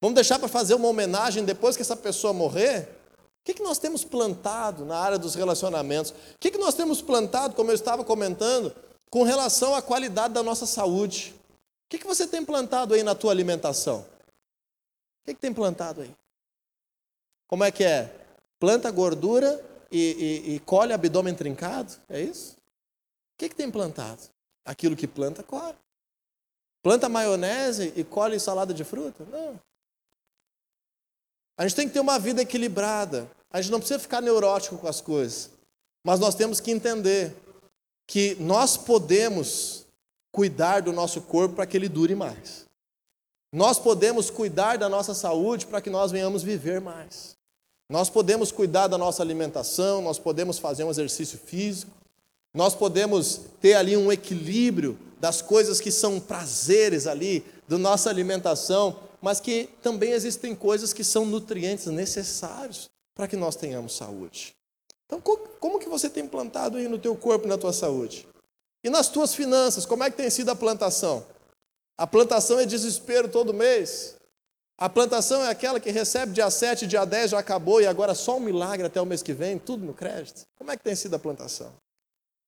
Vamos 0.00 0.14
deixar 0.14 0.38
para 0.38 0.48
fazer 0.48 0.72
uma 0.72 0.88
homenagem 0.88 1.44
depois 1.44 1.76
que 1.76 1.82
essa 1.82 1.94
pessoa 1.94 2.32
morrer? 2.32 2.88
O 3.18 3.44
que, 3.44 3.52
que 3.52 3.62
nós 3.62 3.76
temos 3.76 4.04
plantado 4.04 4.86
na 4.86 4.96
área 4.96 5.18
dos 5.18 5.34
relacionamentos? 5.34 6.12
O 6.12 6.38
que, 6.40 6.50
que 6.50 6.56
nós 6.56 6.72
temos 6.72 7.02
plantado, 7.02 7.54
como 7.54 7.70
eu 7.70 7.74
estava 7.74 8.02
comentando, 8.02 8.74
com 9.10 9.22
relação 9.22 9.74
à 9.74 9.82
qualidade 9.82 10.32
da 10.32 10.42
nossa 10.42 10.64
saúde. 10.64 11.34
O 11.36 11.90
que, 11.90 11.98
que 11.98 12.06
você 12.06 12.26
tem 12.26 12.42
plantado 12.42 12.94
aí 12.94 13.02
na 13.02 13.14
tua 13.14 13.32
alimentação? 13.32 14.06
O 15.20 15.26
que, 15.26 15.34
que 15.34 15.40
tem 15.40 15.52
plantado 15.52 16.02
aí? 16.02 16.14
Como 17.46 17.64
é 17.64 17.70
que 17.70 17.84
é? 17.84 18.14
Planta 18.58 18.90
gordura 18.90 19.64
e, 19.90 20.44
e, 20.48 20.54
e 20.54 20.60
colhe 20.60 20.92
abdômen 20.92 21.34
trincado? 21.34 21.92
É 22.08 22.20
isso? 22.20 22.52
O 22.52 23.38
que, 23.38 23.48
que 23.48 23.54
tem 23.54 23.70
plantado? 23.70 24.22
Aquilo 24.64 24.96
que 24.96 25.06
planta, 25.06 25.42
colhe. 25.42 25.76
Planta 26.82 27.08
maionese 27.08 27.92
e 27.96 28.04
colhe 28.04 28.38
salada 28.38 28.72
de 28.72 28.84
fruta? 28.84 29.24
Não. 29.24 29.60
A 31.56 31.66
gente 31.66 31.76
tem 31.76 31.88
que 31.88 31.92
ter 31.92 32.00
uma 32.00 32.18
vida 32.18 32.40
equilibrada. 32.40 33.30
A 33.50 33.60
gente 33.60 33.70
não 33.70 33.80
precisa 33.80 33.98
ficar 33.98 34.22
neurótico 34.22 34.78
com 34.78 34.86
as 34.86 35.00
coisas. 35.00 35.50
Mas 36.04 36.18
nós 36.18 36.34
temos 36.34 36.60
que 36.60 36.70
entender 36.70 37.36
que 38.06 38.34
nós 38.36 38.76
podemos 38.76 39.86
cuidar 40.32 40.80
do 40.80 40.92
nosso 40.92 41.20
corpo 41.20 41.56
para 41.56 41.66
que 41.66 41.76
ele 41.76 41.88
dure 41.88 42.14
mais. 42.14 42.66
Nós 43.52 43.78
podemos 43.78 44.30
cuidar 44.30 44.78
da 44.78 44.88
nossa 44.88 45.12
saúde 45.12 45.66
para 45.66 45.80
que 45.80 45.90
nós 45.90 46.12
venhamos 46.12 46.42
viver 46.42 46.80
mais. 46.80 47.36
Nós 47.88 48.08
podemos 48.08 48.52
cuidar 48.52 48.86
da 48.86 48.96
nossa 48.96 49.22
alimentação, 49.22 50.00
nós 50.00 50.18
podemos 50.18 50.58
fazer 50.58 50.84
um 50.84 50.90
exercício 50.90 51.36
físico, 51.36 51.90
nós 52.54 52.74
podemos 52.74 53.40
ter 53.60 53.74
ali 53.74 53.96
um 53.96 54.12
equilíbrio 54.12 54.96
das 55.18 55.42
coisas 55.42 55.80
que 55.80 55.90
são 55.90 56.20
prazeres 56.20 57.08
ali, 57.08 57.44
da 57.68 57.76
nossa 57.76 58.08
alimentação, 58.08 59.00
mas 59.20 59.40
que 59.40 59.68
também 59.82 60.12
existem 60.12 60.54
coisas 60.54 60.92
que 60.92 61.02
são 61.02 61.26
nutrientes 61.26 61.86
necessários 61.86 62.88
para 63.14 63.26
que 63.26 63.36
nós 63.36 63.56
tenhamos 63.56 63.96
saúde. 63.96 64.54
Então, 65.06 65.20
como 65.58 65.80
que 65.80 65.88
você 65.88 66.08
tem 66.08 66.26
plantado 66.26 66.78
aí 66.78 66.86
no 66.86 66.98
teu 66.98 67.16
corpo 67.16 67.48
na 67.48 67.58
tua 67.58 67.72
saúde? 67.72 68.26
E 68.82 68.88
nas 68.88 69.08
tuas 69.08 69.34
finanças, 69.34 69.84
como 69.84 70.04
é 70.04 70.10
que 70.10 70.16
tem 70.16 70.30
sido 70.30 70.50
a 70.50 70.56
plantação? 70.56 71.24
A 72.00 72.06
plantação 72.06 72.58
é 72.58 72.64
desespero 72.64 73.28
todo 73.28 73.52
mês. 73.52 74.16
A 74.78 74.88
plantação 74.88 75.44
é 75.44 75.50
aquela 75.50 75.78
que 75.78 75.90
recebe 75.90 76.32
dia 76.32 76.50
7, 76.50 76.86
dia 76.86 77.04
10 77.04 77.32
já 77.32 77.38
acabou 77.38 77.78
e 77.78 77.86
agora 77.86 78.14
só 78.14 78.38
um 78.38 78.40
milagre 78.40 78.86
até 78.86 78.98
o 78.98 79.04
mês 79.04 79.22
que 79.22 79.34
vem, 79.34 79.58
tudo 79.58 79.84
no 79.84 79.92
crédito. 79.92 80.46
Como 80.56 80.70
é 80.70 80.78
que 80.78 80.82
tem 80.82 80.94
sido 80.94 81.16
a 81.16 81.18
plantação? 81.18 81.70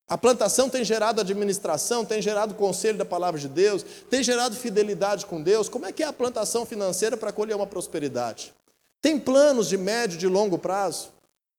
A 0.08 0.16
plantação 0.16 0.70
tem 0.70 0.82
gerado 0.82 1.20
administração, 1.20 2.02
tem 2.02 2.22
gerado 2.22 2.54
conselho 2.54 2.96
da 2.96 3.04
palavra 3.04 3.38
de 3.38 3.46
Deus, 3.46 3.84
tem 4.08 4.22
gerado 4.22 4.56
fidelidade 4.56 5.26
com 5.26 5.42
Deus. 5.42 5.68
Como 5.68 5.84
é 5.84 5.92
que 5.92 6.02
é 6.02 6.06
a 6.06 6.14
plantação 6.14 6.64
financeira 6.64 7.14
para 7.14 7.30
colher 7.30 7.54
uma 7.54 7.66
prosperidade? 7.66 8.54
Tem 9.02 9.20
planos 9.20 9.68
de 9.68 9.76
médio, 9.76 10.16
de 10.16 10.28
longo 10.28 10.56
prazo? 10.56 11.10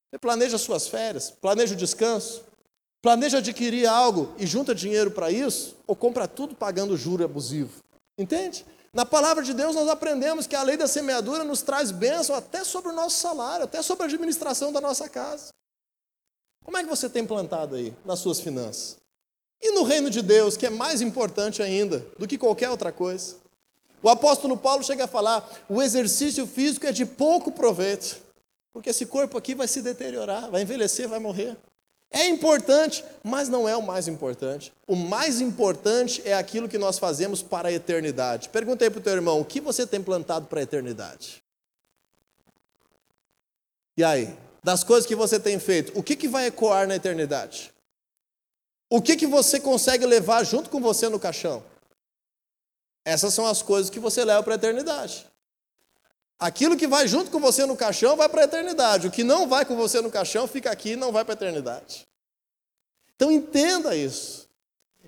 Você 0.09 0.17
planeja 0.17 0.57
suas 0.57 0.87
férias, 0.87 1.29
planeja 1.29 1.75
o 1.75 1.77
descanso, 1.77 2.43
planeja 3.03 3.39
adquirir 3.39 3.85
algo 3.85 4.33
e 4.39 4.47
junta 4.47 4.73
dinheiro 4.73 5.11
para 5.11 5.29
isso, 5.29 5.75
ou 5.85 5.93
compra 5.93 6.25
tudo 6.25 6.55
pagando 6.55 6.95
juro 6.95 7.25
abusivo. 7.25 7.83
Entende? 8.17 8.65
Na 8.93 9.05
palavra 9.05 9.43
de 9.43 9.53
Deus 9.53 9.75
nós 9.75 9.89
aprendemos 9.89 10.47
que 10.47 10.55
a 10.55 10.63
lei 10.63 10.77
da 10.77 10.87
semeadura 10.87 11.43
nos 11.43 11.61
traz 11.61 11.91
bênção 11.91 12.33
até 12.33 12.63
sobre 12.63 12.91
o 12.91 12.95
nosso 12.95 13.19
salário, 13.19 13.65
até 13.65 13.81
sobre 13.81 14.03
a 14.03 14.05
administração 14.05 14.71
da 14.71 14.79
nossa 14.79 15.09
casa. 15.09 15.49
Como 16.63 16.77
é 16.77 16.83
que 16.83 16.89
você 16.89 17.09
tem 17.09 17.27
plantado 17.27 17.75
aí 17.75 17.93
nas 18.05 18.19
suas 18.19 18.39
finanças? 18.39 18.95
E 19.61 19.71
no 19.71 19.83
reino 19.83 20.09
de 20.09 20.21
Deus, 20.21 20.55
que 20.55 20.65
é 20.65 20.69
mais 20.69 21.01
importante 21.01 21.61
ainda 21.61 22.05
do 22.17 22.25
que 22.25 22.37
qualquer 22.37 22.69
outra 22.69 22.91
coisa. 22.91 23.35
O 24.01 24.07
apóstolo 24.07 24.55
Paulo 24.55 24.83
chega 24.83 25.05
a 25.05 25.07
falar: 25.07 25.49
o 25.67 25.81
exercício 25.81 26.47
físico 26.47 26.85
é 26.85 26.91
de 26.93 27.05
pouco 27.05 27.51
proveito. 27.51 28.21
Porque 28.71 28.89
esse 28.89 29.05
corpo 29.05 29.37
aqui 29.37 29.53
vai 29.53 29.67
se 29.67 29.81
deteriorar, 29.81 30.49
vai 30.49 30.61
envelhecer, 30.61 31.07
vai 31.07 31.19
morrer. 31.19 31.57
É 32.15 32.27
importante, 32.27 33.03
mas 33.23 33.49
não 33.49 33.67
é 33.67 33.75
o 33.75 33.81
mais 33.81 34.07
importante. 34.07 34.71
O 34.85 34.95
mais 34.95 35.41
importante 35.41 36.21
é 36.23 36.35
aquilo 36.35 36.69
que 36.69 36.77
nós 36.77 36.99
fazemos 36.99 37.41
para 37.41 37.69
a 37.69 37.71
eternidade. 37.71 38.49
Perguntei 38.49 38.87
para 38.87 38.99
o 38.99 39.03
teu 39.03 39.13
irmão, 39.13 39.41
o 39.41 39.45
que 39.45 39.59
você 39.59 39.87
tem 39.87 39.99
plantado 40.01 40.45
para 40.45 40.59
a 40.59 40.63
eternidade? 40.63 41.43
E 43.97 44.03
aí, 44.03 44.37
das 44.63 44.83
coisas 44.83 45.07
que 45.07 45.15
você 45.15 45.39
tem 45.39 45.57
feito, 45.57 45.91
o 45.97 46.03
que, 46.03 46.15
que 46.15 46.27
vai 46.27 46.45
ecoar 46.45 46.87
na 46.87 46.95
eternidade? 46.95 47.73
O 48.91 49.01
que, 49.01 49.15
que 49.15 49.25
você 49.25 49.59
consegue 49.59 50.05
levar 50.05 50.43
junto 50.43 50.69
com 50.69 50.79
você 50.79 51.09
no 51.09 51.19
caixão? 51.19 51.63
Essas 53.03 53.33
são 53.33 53.47
as 53.47 53.63
coisas 53.63 53.89
que 53.89 53.99
você 53.99 54.23
leva 54.23 54.43
para 54.43 54.53
a 54.53 54.55
eternidade. 54.55 55.25
Aquilo 56.39 56.75
que 56.75 56.87
vai 56.87 57.07
junto 57.07 57.31
com 57.31 57.39
você 57.39 57.65
no 57.65 57.75
caixão 57.75 58.15
vai 58.15 58.27
para 58.27 58.41
a 58.41 58.45
eternidade. 58.45 59.07
O 59.07 59.11
que 59.11 59.23
não 59.23 59.47
vai 59.47 59.65
com 59.65 59.75
você 59.75 60.01
no 60.01 60.11
caixão 60.11 60.47
fica 60.47 60.71
aqui 60.71 60.91
e 60.91 60.95
não 60.95 61.11
vai 61.11 61.23
para 61.23 61.33
a 61.33 61.37
eternidade. 61.37 62.07
Então 63.15 63.31
entenda 63.31 63.95
isso. 63.95 64.49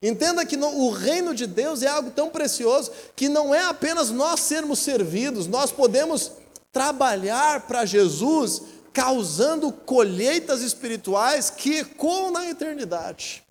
Entenda 0.01 0.45
que 0.45 0.57
o 0.57 0.89
reino 0.89 1.33
de 1.33 1.47
Deus 1.47 1.81
é 1.81 1.87
algo 1.87 2.11
tão 2.11 2.29
precioso 2.29 2.91
que 3.15 3.29
não 3.29 3.55
é 3.55 3.63
apenas 3.63 4.11
nós 4.11 4.41
sermos 4.41 4.79
servidos, 4.79 5.47
nós 5.47 5.71
podemos 5.71 6.31
trabalhar 6.71 7.65
para 7.67 7.85
Jesus 7.85 8.61
causando 8.91 9.71
colheitas 9.71 10.61
espirituais 10.61 11.49
que 11.49 11.79
ecoam 11.79 12.31
na 12.31 12.49
eternidade. 12.49 13.44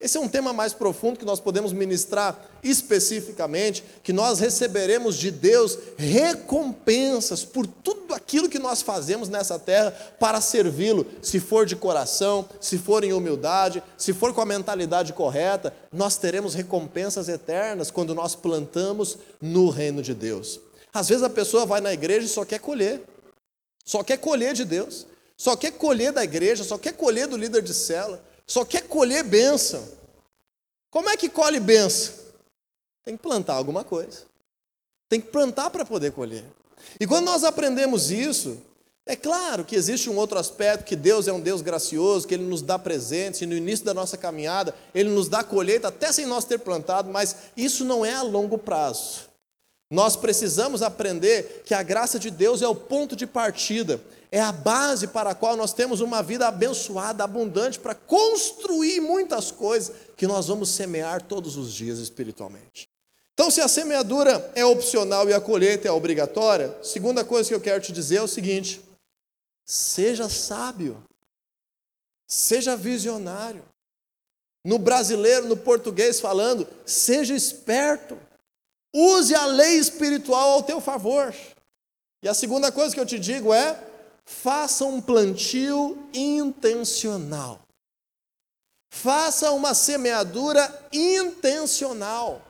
Esse 0.00 0.16
é 0.16 0.20
um 0.20 0.28
tema 0.28 0.50
mais 0.54 0.72
profundo 0.72 1.18
que 1.18 1.26
nós 1.26 1.40
podemos 1.40 1.74
ministrar 1.74 2.48
especificamente, 2.62 3.84
que 4.02 4.14
nós 4.14 4.40
receberemos 4.40 5.14
de 5.14 5.30
Deus 5.30 5.76
recompensas 5.98 7.44
por 7.44 7.66
tudo 7.66 8.14
aquilo 8.14 8.48
que 8.48 8.58
nós 8.58 8.80
fazemos 8.80 9.28
nessa 9.28 9.58
terra 9.58 9.90
para 10.18 10.40
servi-lo, 10.40 11.06
se 11.20 11.38
for 11.38 11.66
de 11.66 11.76
coração, 11.76 12.48
se 12.62 12.78
for 12.78 13.04
em 13.04 13.12
humildade, 13.12 13.82
se 13.98 14.14
for 14.14 14.32
com 14.32 14.40
a 14.40 14.46
mentalidade 14.46 15.12
correta, 15.12 15.74
nós 15.92 16.16
teremos 16.16 16.54
recompensas 16.54 17.28
eternas 17.28 17.90
quando 17.90 18.14
nós 18.14 18.34
plantamos 18.34 19.18
no 19.38 19.68
reino 19.68 20.00
de 20.00 20.14
Deus. 20.14 20.60
Às 20.94 21.10
vezes 21.10 21.22
a 21.22 21.30
pessoa 21.30 21.66
vai 21.66 21.82
na 21.82 21.92
igreja 21.92 22.24
e 22.24 22.30
só 22.30 22.46
quer 22.46 22.58
colher, 22.58 23.02
só 23.84 24.02
quer 24.02 24.16
colher 24.16 24.54
de 24.54 24.64
Deus, 24.64 25.06
só 25.36 25.54
quer 25.56 25.72
colher 25.72 26.10
da 26.10 26.24
igreja, 26.24 26.64
só 26.64 26.78
quer 26.78 26.94
colher 26.94 27.26
do 27.26 27.36
líder 27.36 27.60
de 27.60 27.74
cela 27.74 28.29
só 28.50 28.64
quer 28.64 28.88
colher 28.88 29.22
bênção. 29.22 29.86
Como 30.90 31.08
é 31.08 31.16
que 31.16 31.28
colhe 31.28 31.60
bênção? 31.60 32.12
Tem 33.04 33.16
que 33.16 33.22
plantar 33.22 33.54
alguma 33.54 33.84
coisa. 33.84 34.24
Tem 35.08 35.20
que 35.20 35.28
plantar 35.28 35.70
para 35.70 35.84
poder 35.84 36.10
colher. 36.10 36.44
E 36.98 37.06
quando 37.06 37.26
nós 37.26 37.44
aprendemos 37.44 38.10
isso, 38.10 38.60
é 39.06 39.14
claro 39.14 39.64
que 39.64 39.76
existe 39.76 40.10
um 40.10 40.16
outro 40.16 40.36
aspecto, 40.36 40.84
que 40.84 40.96
Deus 40.96 41.28
é 41.28 41.32
um 41.32 41.38
Deus 41.38 41.62
gracioso, 41.62 42.26
que 42.26 42.34
Ele 42.34 42.42
nos 42.42 42.60
dá 42.60 42.76
presentes, 42.76 43.40
e 43.40 43.46
no 43.46 43.54
início 43.54 43.84
da 43.84 43.94
nossa 43.94 44.16
caminhada, 44.16 44.74
Ele 44.92 45.10
nos 45.10 45.28
dá 45.28 45.44
colheita, 45.44 45.86
até 45.86 46.10
sem 46.10 46.26
nós 46.26 46.44
ter 46.44 46.58
plantado, 46.58 47.08
mas 47.08 47.36
isso 47.56 47.84
não 47.84 48.04
é 48.04 48.14
a 48.14 48.22
longo 48.22 48.58
prazo. 48.58 49.29
Nós 49.90 50.14
precisamos 50.14 50.82
aprender 50.82 51.62
que 51.64 51.74
a 51.74 51.82
graça 51.82 52.18
de 52.18 52.30
Deus 52.30 52.62
é 52.62 52.68
o 52.68 52.76
ponto 52.76 53.16
de 53.16 53.26
partida, 53.26 54.00
é 54.30 54.40
a 54.40 54.52
base 54.52 55.08
para 55.08 55.30
a 55.30 55.34
qual 55.34 55.56
nós 55.56 55.72
temos 55.72 56.00
uma 56.00 56.22
vida 56.22 56.46
abençoada, 56.46 57.24
abundante, 57.24 57.80
para 57.80 57.96
construir 57.96 59.00
muitas 59.00 59.50
coisas 59.50 59.92
que 60.16 60.28
nós 60.28 60.46
vamos 60.46 60.70
semear 60.70 61.22
todos 61.22 61.56
os 61.56 61.74
dias 61.74 61.98
espiritualmente. 61.98 62.88
Então, 63.34 63.50
se 63.50 63.60
a 63.60 63.66
semeadura 63.66 64.52
é 64.54 64.64
opcional 64.64 65.28
e 65.28 65.32
a 65.32 65.40
colheita 65.40 65.88
é 65.88 65.90
obrigatória, 65.90 66.76
segunda 66.82 67.24
coisa 67.24 67.48
que 67.48 67.54
eu 67.54 67.60
quero 67.60 67.82
te 67.82 67.90
dizer 67.90 68.16
é 68.16 68.22
o 68.22 68.28
seguinte: 68.28 68.80
seja 69.64 70.28
sábio, 70.28 71.02
seja 72.28 72.76
visionário. 72.76 73.64
No 74.64 74.78
brasileiro, 74.78 75.48
no 75.48 75.56
português 75.56 76.20
falando, 76.20 76.68
seja 76.84 77.34
esperto. 77.34 78.16
Use 78.92 79.34
a 79.34 79.46
lei 79.46 79.78
espiritual 79.78 80.50
ao 80.50 80.62
teu 80.62 80.80
favor. 80.80 81.34
E 82.22 82.28
a 82.28 82.34
segunda 82.34 82.72
coisa 82.72 82.94
que 82.94 83.00
eu 83.00 83.06
te 83.06 83.18
digo 83.18 83.54
é: 83.54 83.78
faça 84.24 84.84
um 84.84 85.00
plantio 85.00 85.98
intencional. 86.12 87.60
Faça 88.92 89.52
uma 89.52 89.74
semeadura 89.74 90.88
intencional. 90.92 92.42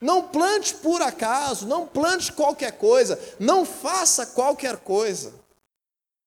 Não 0.00 0.28
plante 0.28 0.74
por 0.74 1.02
acaso, 1.02 1.66
não 1.66 1.86
plante 1.86 2.32
qualquer 2.32 2.72
coisa, 2.72 3.18
não 3.38 3.64
faça 3.64 4.26
qualquer 4.26 4.76
coisa. 4.78 5.32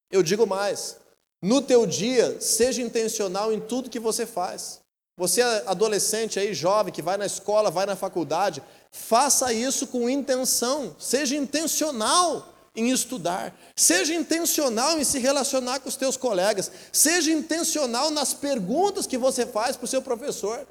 Eu 0.09 0.23
digo 0.23 0.47
mais: 0.47 0.97
no 1.41 1.61
teu 1.61 1.85
dia, 1.85 2.39
seja 2.39 2.81
intencional 2.81 3.51
em 3.51 3.59
tudo 3.59 3.89
que 3.89 3.99
você 3.99 4.25
faz. 4.25 4.79
Você 5.17 5.41
adolescente 5.41 6.39
aí, 6.39 6.53
jovem, 6.53 6.93
que 6.93 7.01
vai 7.01 7.17
na 7.17 7.25
escola, 7.25 7.69
vai 7.69 7.85
na 7.85 7.95
faculdade, 7.95 8.63
faça 8.91 9.53
isso 9.53 9.87
com 9.87 10.09
intenção, 10.09 10.95
seja 10.99 11.35
intencional 11.35 12.53
em 12.75 12.89
estudar, 12.89 13.53
seja 13.75 14.13
intencional 14.13 14.99
em 14.99 15.03
se 15.03 15.17
relacionar 15.19 15.79
com 15.79 15.89
os 15.89 15.95
teus 15.95 16.17
colegas, 16.17 16.71
seja 16.91 17.31
intencional 17.31 18.11
nas 18.11 18.33
perguntas 18.33 19.07
que 19.07 19.17
você 19.17 19.45
faz 19.45 19.75
para 19.75 19.85
o 19.85 19.87
seu 19.87 20.01
professor, 20.01 20.67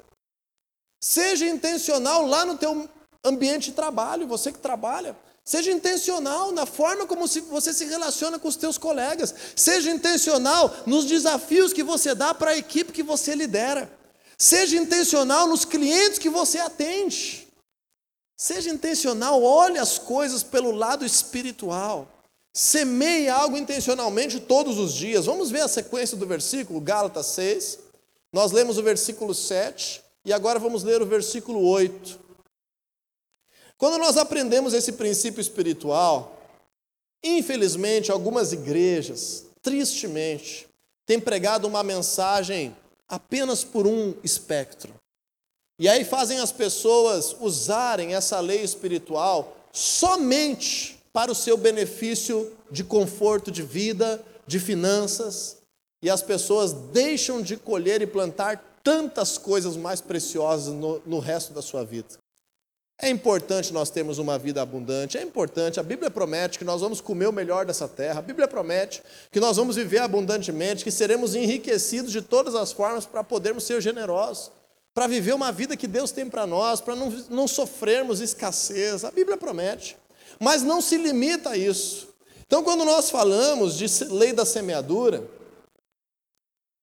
seja 1.03 1.47
intencional 1.47 2.25
lá 2.25 2.45
no 2.45 2.57
teu 2.57 2.87
ambiente 3.23 3.69
de 3.69 3.75
trabalho, 3.75 4.27
você 4.27 4.51
que 4.51 4.59
trabalha, 4.59 5.15
seja 5.43 5.71
intencional 5.71 6.51
na 6.51 6.65
forma 6.65 7.07
como 7.07 7.27
você 7.27 7.73
se 7.73 7.85
relaciona 7.85 8.37
com 8.37 8.47
os 8.47 8.55
teus 8.55 8.77
colegas, 8.77 9.33
seja 9.55 9.89
intencional 9.89 10.73
nos 10.85 11.05
desafios 11.05 11.73
que 11.73 11.83
você 11.83 12.13
dá 12.13 12.33
para 12.33 12.51
a 12.51 12.57
equipe 12.57 12.93
que 12.93 13.03
você 13.03 13.35
lidera. 13.35 13.91
Seja 14.37 14.75
intencional 14.75 15.45
nos 15.47 15.65
clientes 15.65 16.17
que 16.17 16.29
você 16.29 16.57
atende. 16.57 17.40
Seja 18.41 18.71
intencional, 18.71 19.43
olhe 19.43 19.77
as 19.77 19.99
coisas 19.99 20.41
pelo 20.41 20.71
lado 20.71 21.05
espiritual. 21.05 22.07
Semeie 22.51 23.29
algo 23.29 23.55
intencionalmente 23.55 24.39
todos 24.39 24.79
os 24.79 24.95
dias. 24.95 25.27
Vamos 25.27 25.51
ver 25.51 25.61
a 25.61 25.67
sequência 25.67 26.17
do 26.17 26.25
versículo, 26.25 26.81
Gálatas 26.81 27.27
6. 27.27 27.77
Nós 28.33 28.51
lemos 28.51 28.79
o 28.79 28.81
versículo 28.83 29.35
7 29.35 30.01
e 30.25 30.33
agora 30.33 30.57
vamos 30.57 30.81
ler 30.81 31.03
o 31.03 31.05
versículo 31.05 31.63
8. 31.67 32.19
Quando 33.77 33.99
nós 33.99 34.17
aprendemos 34.17 34.73
esse 34.73 34.93
princípio 34.93 35.39
espiritual, 35.39 36.41
infelizmente, 37.23 38.11
algumas 38.11 38.51
igrejas, 38.53 39.45
tristemente, 39.61 40.67
têm 41.05 41.19
pregado 41.19 41.67
uma 41.67 41.83
mensagem 41.83 42.75
apenas 43.07 43.63
por 43.63 43.85
um 43.85 44.15
espectro. 44.23 44.99
E 45.81 45.89
aí 45.89 46.05
fazem 46.05 46.37
as 46.37 46.51
pessoas 46.51 47.35
usarem 47.39 48.13
essa 48.13 48.39
lei 48.39 48.61
espiritual 48.61 49.57
somente 49.71 51.01
para 51.11 51.31
o 51.31 51.35
seu 51.35 51.57
benefício 51.57 52.51
de 52.69 52.83
conforto 52.83 53.49
de 53.49 53.63
vida, 53.63 54.23
de 54.45 54.59
finanças, 54.59 55.57
e 56.03 56.07
as 56.07 56.21
pessoas 56.21 56.71
deixam 56.71 57.41
de 57.41 57.57
colher 57.57 57.99
e 57.99 58.05
plantar 58.05 58.79
tantas 58.83 59.39
coisas 59.39 59.75
mais 59.75 59.99
preciosas 59.99 60.71
no, 60.71 61.01
no 61.03 61.17
resto 61.17 61.51
da 61.51 61.63
sua 61.63 61.83
vida. 61.83 62.09
É 63.01 63.09
importante 63.09 63.73
nós 63.73 63.89
termos 63.89 64.19
uma 64.19 64.37
vida 64.37 64.61
abundante, 64.61 65.17
é 65.17 65.23
importante, 65.23 65.79
a 65.79 65.83
Bíblia 65.83 66.11
promete 66.11 66.59
que 66.59 66.65
nós 66.65 66.81
vamos 66.81 67.01
comer 67.01 67.25
o 67.25 67.33
melhor 67.33 67.65
dessa 67.65 67.87
terra, 67.87 68.19
a 68.19 68.21
Bíblia 68.21 68.47
promete 68.47 69.01
que 69.31 69.39
nós 69.39 69.57
vamos 69.57 69.77
viver 69.77 69.97
abundantemente, 69.97 70.83
que 70.83 70.91
seremos 70.91 71.33
enriquecidos 71.33 72.11
de 72.11 72.21
todas 72.21 72.53
as 72.53 72.71
formas 72.71 73.07
para 73.07 73.23
podermos 73.23 73.63
ser 73.63 73.81
generosos, 73.81 74.51
para 74.93 75.07
viver 75.07 75.33
uma 75.33 75.51
vida 75.51 75.77
que 75.77 75.87
Deus 75.87 76.11
tem 76.11 76.29
para 76.29 76.45
nós, 76.45 76.81
para 76.81 76.95
não, 76.95 77.09
não 77.29 77.47
sofrermos 77.47 78.19
escassez, 78.19 79.05
a 79.05 79.11
Bíblia 79.11 79.37
promete, 79.37 79.97
mas 80.39 80.63
não 80.63 80.81
se 80.81 80.97
limita 80.97 81.51
a 81.51 81.57
isso. 81.57 82.09
Então, 82.45 82.63
quando 82.63 82.83
nós 82.83 83.09
falamos 83.09 83.77
de 83.77 83.87
lei 84.05 84.33
da 84.33 84.45
semeadura, 84.45 85.25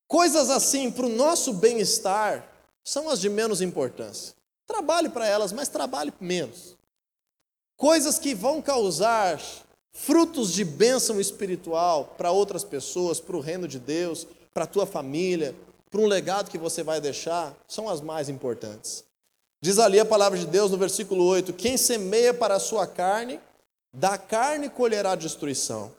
coisas 0.07 0.49
assim 0.49 0.90
para 0.90 1.05
o 1.05 1.11
nosso 1.11 1.53
bem-estar 1.53 2.49
são 2.83 3.11
as 3.11 3.21
de 3.21 3.29
menos 3.29 3.61
importância. 3.61 4.35
Trabalhe 4.66 5.11
para 5.11 5.27
elas, 5.27 5.53
mas 5.53 5.68
trabalhe 5.68 6.12
menos. 6.18 6.75
Coisas 7.77 8.18
que 8.18 8.35
vão 8.35 8.62
causar 8.62 9.40
frutos 9.92 10.53
de 10.53 10.64
bênção 10.64 11.21
espiritual 11.21 12.14
para 12.16 12.31
outras 12.31 12.64
pessoas, 12.64 13.21
para 13.21 13.37
o 13.37 13.40
reino 13.40 13.68
de 13.68 13.79
Deus, 13.79 14.27
para 14.55 14.64
a 14.64 14.66
tua 14.66 14.87
família, 14.87 15.55
para 15.90 16.01
um 16.01 16.07
legado 16.07 16.51
que 16.51 16.59
você 16.59 16.83
vai 16.83 17.01
deixar, 17.01 17.55
são 17.66 17.88
as 17.88 18.01
mais 18.01 18.29
importantes. 18.29 19.05
Diz 19.61 19.79
ali 19.79 19.98
a 19.98 20.05
palavra 20.05 20.38
de 20.38 20.46
Deus 20.46 20.70
no 20.70 20.77
versículo 20.77 21.24
8: 21.24 21.53
Quem 21.53 21.77
semeia 21.77 22.33
para 22.33 22.55
a 22.55 22.61
sua 22.61 22.87
carne, 22.87 23.40
da 23.92 24.16
carne 24.16 24.68
colherá 24.68 25.14
destruição. 25.14 25.92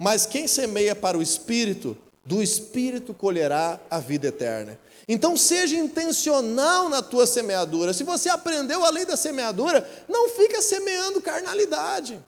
Mas 0.00 0.26
quem 0.26 0.46
semeia 0.46 0.94
para 0.94 1.16
o 1.16 1.22
espírito, 1.22 1.96
do 2.24 2.42
espírito 2.42 3.14
colherá 3.14 3.80
a 3.88 3.98
vida 3.98 4.28
eterna. 4.28 4.78
Então 5.08 5.36
seja 5.36 5.76
intencional 5.76 6.88
na 6.88 7.00
tua 7.00 7.26
semeadura. 7.26 7.94
Se 7.94 8.02
você 8.02 8.28
aprendeu 8.28 8.84
a 8.84 8.90
lei 8.90 9.06
da 9.06 9.16
semeadura, 9.16 9.88
não 10.08 10.28
fica 10.28 10.60
semeando 10.60 11.22
carnalidade. 11.22 12.20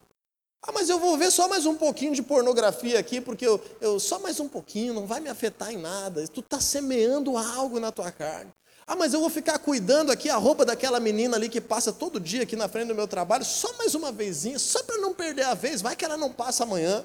Ah, 0.62 0.72
mas 0.72 0.88
eu 0.88 0.98
vou 0.98 1.16
ver 1.16 1.30
só 1.30 1.48
mais 1.48 1.66
um 1.66 1.76
pouquinho 1.76 2.14
de 2.14 2.22
pornografia 2.22 2.98
aqui, 2.98 3.20
porque 3.20 3.46
eu, 3.46 3.60
eu 3.80 4.00
só 4.00 4.18
mais 4.18 4.40
um 4.40 4.48
pouquinho, 4.48 4.92
não 4.92 5.06
vai 5.06 5.20
me 5.20 5.28
afetar 5.28 5.72
em 5.72 5.76
nada. 5.76 6.26
Tu 6.28 6.40
está 6.40 6.60
semeando 6.60 7.36
algo 7.36 7.78
na 7.78 7.92
tua 7.92 8.10
carne. 8.10 8.52
Ah, 8.86 8.96
mas 8.96 9.12
eu 9.12 9.20
vou 9.20 9.28
ficar 9.28 9.58
cuidando 9.58 10.10
aqui 10.10 10.30
a 10.30 10.36
roupa 10.36 10.64
daquela 10.64 10.98
menina 10.98 11.36
ali 11.36 11.48
que 11.48 11.60
passa 11.60 11.92
todo 11.92 12.18
dia 12.18 12.42
aqui 12.42 12.56
na 12.56 12.68
frente 12.68 12.88
do 12.88 12.94
meu 12.94 13.06
trabalho, 13.06 13.44
só 13.44 13.70
mais 13.76 13.94
uma 13.94 14.10
vezinha, 14.10 14.58
só 14.58 14.82
para 14.82 14.96
não 14.96 15.12
perder 15.12 15.42
a 15.42 15.54
vez, 15.54 15.82
vai 15.82 15.94
que 15.94 16.04
ela 16.04 16.16
não 16.16 16.32
passa 16.32 16.64
amanhã. 16.64 17.04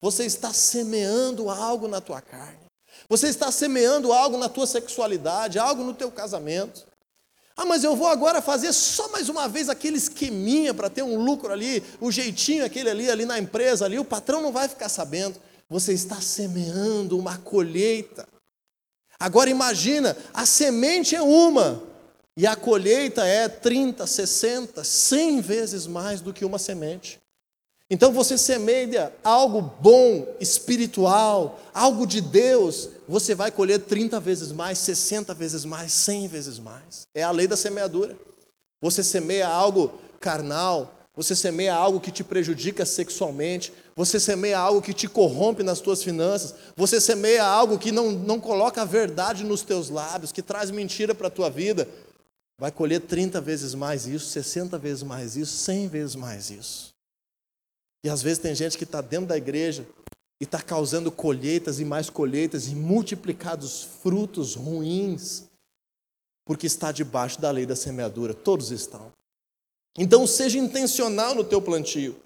Você 0.00 0.24
está 0.24 0.52
semeando 0.54 1.50
algo 1.50 1.86
na 1.86 2.00
tua 2.00 2.22
carne. 2.22 2.58
Você 3.10 3.28
está 3.28 3.52
semeando 3.52 4.12
algo 4.12 4.38
na 4.38 4.48
tua 4.48 4.66
sexualidade, 4.66 5.58
algo 5.58 5.84
no 5.84 5.92
teu 5.92 6.10
casamento. 6.10 6.86
Ah, 7.60 7.64
mas 7.64 7.82
eu 7.82 7.96
vou 7.96 8.06
agora 8.06 8.40
fazer 8.40 8.72
só 8.72 9.08
mais 9.08 9.28
uma 9.28 9.48
vez 9.48 9.68
aquele 9.68 9.96
esqueminha 9.96 10.72
para 10.72 10.88
ter 10.88 11.02
um 11.02 11.20
lucro 11.20 11.52
ali, 11.52 11.82
o 12.00 12.08
jeitinho 12.08 12.64
aquele 12.64 12.88
ali, 12.88 13.10
ali 13.10 13.24
na 13.24 13.36
empresa 13.36 13.84
ali, 13.84 13.98
o 13.98 14.04
patrão 14.04 14.40
não 14.40 14.52
vai 14.52 14.68
ficar 14.68 14.88
sabendo. 14.88 15.40
Você 15.68 15.92
está 15.92 16.20
semeando 16.20 17.18
uma 17.18 17.36
colheita. 17.36 18.28
Agora 19.18 19.50
imagina, 19.50 20.16
a 20.32 20.46
semente 20.46 21.16
é 21.16 21.20
uma, 21.20 21.82
e 22.36 22.46
a 22.46 22.54
colheita 22.54 23.26
é 23.26 23.48
30, 23.48 24.06
60, 24.06 24.84
100 24.84 25.40
vezes 25.40 25.88
mais 25.88 26.20
do 26.20 26.32
que 26.32 26.44
uma 26.44 26.60
semente. 26.60 27.18
Então 27.90 28.12
você 28.12 28.36
semeia 28.36 29.12
algo 29.24 29.62
bom, 29.80 30.26
espiritual, 30.38 31.58
algo 31.72 32.06
de 32.06 32.20
Deus, 32.20 32.90
você 33.08 33.34
vai 33.34 33.50
colher 33.50 33.80
30 33.80 34.20
vezes 34.20 34.52
mais, 34.52 34.78
60 34.78 35.32
vezes 35.32 35.64
mais, 35.64 35.90
100 35.92 36.28
vezes 36.28 36.58
mais. 36.58 37.06
É 37.14 37.22
a 37.22 37.30
lei 37.30 37.46
da 37.46 37.56
semeadura. 37.56 38.14
Você 38.82 39.02
semeia 39.02 39.48
algo 39.48 39.98
carnal, 40.20 40.94
você 41.16 41.34
semeia 41.34 41.74
algo 41.74 41.98
que 41.98 42.12
te 42.12 42.22
prejudica 42.22 42.84
sexualmente, 42.84 43.72
você 43.96 44.20
semeia 44.20 44.58
algo 44.58 44.82
que 44.82 44.92
te 44.92 45.08
corrompe 45.08 45.62
nas 45.62 45.80
tuas 45.80 46.02
finanças, 46.02 46.54
você 46.76 47.00
semeia 47.00 47.42
algo 47.42 47.78
que 47.78 47.90
não, 47.90 48.12
não 48.12 48.38
coloca 48.38 48.82
a 48.82 48.84
verdade 48.84 49.44
nos 49.44 49.62
teus 49.62 49.88
lábios, 49.88 50.30
que 50.30 50.42
traz 50.42 50.70
mentira 50.70 51.14
para 51.14 51.28
a 51.28 51.30
tua 51.30 51.48
vida, 51.48 51.88
vai 52.58 52.70
colher 52.70 53.00
30 53.00 53.40
vezes 53.40 53.74
mais 53.74 54.06
isso, 54.06 54.26
60 54.26 54.78
vezes 54.78 55.02
mais 55.02 55.36
isso, 55.36 55.56
100 55.56 55.88
vezes 55.88 56.14
mais 56.14 56.50
isso. 56.50 56.97
E 58.02 58.08
às 58.08 58.22
vezes 58.22 58.38
tem 58.38 58.54
gente 58.54 58.78
que 58.78 58.84
está 58.84 59.00
dentro 59.00 59.26
da 59.26 59.36
igreja 59.36 59.86
e 60.40 60.44
está 60.44 60.62
causando 60.62 61.10
colheitas 61.10 61.80
e 61.80 61.84
mais 61.84 62.08
colheitas 62.08 62.68
e 62.68 62.74
multiplicados 62.74 63.88
frutos 64.02 64.54
ruins, 64.54 65.44
porque 66.44 66.66
está 66.66 66.92
debaixo 66.92 67.40
da 67.40 67.50
lei 67.50 67.66
da 67.66 67.74
semeadura. 67.74 68.32
Todos 68.32 68.70
estão. 68.70 69.12
Então 69.96 70.26
seja 70.26 70.58
intencional 70.58 71.34
no 71.34 71.42
teu 71.42 71.60
plantio. 71.60 72.16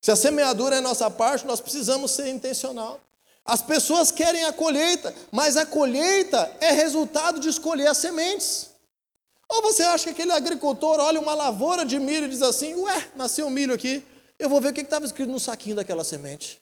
Se 0.00 0.10
a 0.10 0.16
semeadura 0.16 0.76
é 0.76 0.80
nossa 0.80 1.08
parte, 1.08 1.46
nós 1.46 1.60
precisamos 1.60 2.10
ser 2.10 2.28
intencional. 2.28 3.00
As 3.44 3.62
pessoas 3.62 4.10
querem 4.10 4.44
a 4.44 4.52
colheita, 4.52 5.14
mas 5.30 5.56
a 5.56 5.64
colheita 5.64 6.50
é 6.60 6.72
resultado 6.72 7.38
de 7.38 7.48
escolher 7.48 7.86
as 7.86 7.98
sementes. 7.98 8.70
Ou 9.48 9.62
você 9.62 9.82
acha 9.82 10.04
que 10.04 10.10
aquele 10.10 10.32
agricultor 10.32 10.98
olha 10.98 11.20
uma 11.20 11.34
lavoura 11.34 11.84
de 11.84 11.98
milho 11.98 12.26
e 12.26 12.30
diz 12.30 12.42
assim: 12.42 12.74
Ué, 12.74 13.10
nasceu 13.14 13.48
milho 13.50 13.74
aqui, 13.74 14.04
eu 14.42 14.48
vou 14.48 14.60
ver 14.60 14.70
o 14.70 14.72
que 14.72 14.80
estava 14.80 15.04
escrito 15.04 15.30
no 15.30 15.38
saquinho 15.38 15.76
daquela 15.76 16.02
semente. 16.02 16.60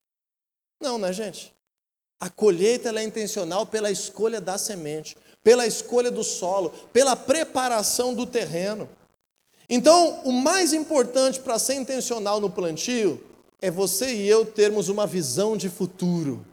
Não, 0.80 0.98
né, 0.98 1.12
gente? 1.12 1.52
A 2.20 2.28
colheita 2.28 2.90
é 2.90 3.02
intencional 3.02 3.64
pela 3.64 3.90
escolha 3.90 4.40
da 4.40 4.58
semente, 4.58 5.16
pela 5.42 5.66
escolha 5.66 6.10
do 6.10 6.22
solo, 6.22 6.70
pela 6.92 7.16
preparação 7.16 8.14
do 8.14 8.26
terreno. 8.26 8.88
Então, 9.68 10.20
o 10.24 10.32
mais 10.32 10.74
importante 10.74 11.40
para 11.40 11.58
ser 11.58 11.74
intencional 11.74 12.40
no 12.40 12.50
plantio 12.50 13.22
é 13.62 13.70
você 13.70 14.14
e 14.14 14.28
eu 14.28 14.44
termos 14.44 14.88
uma 14.88 15.06
visão 15.06 15.56
de 15.56 15.70
futuro. 15.70 16.44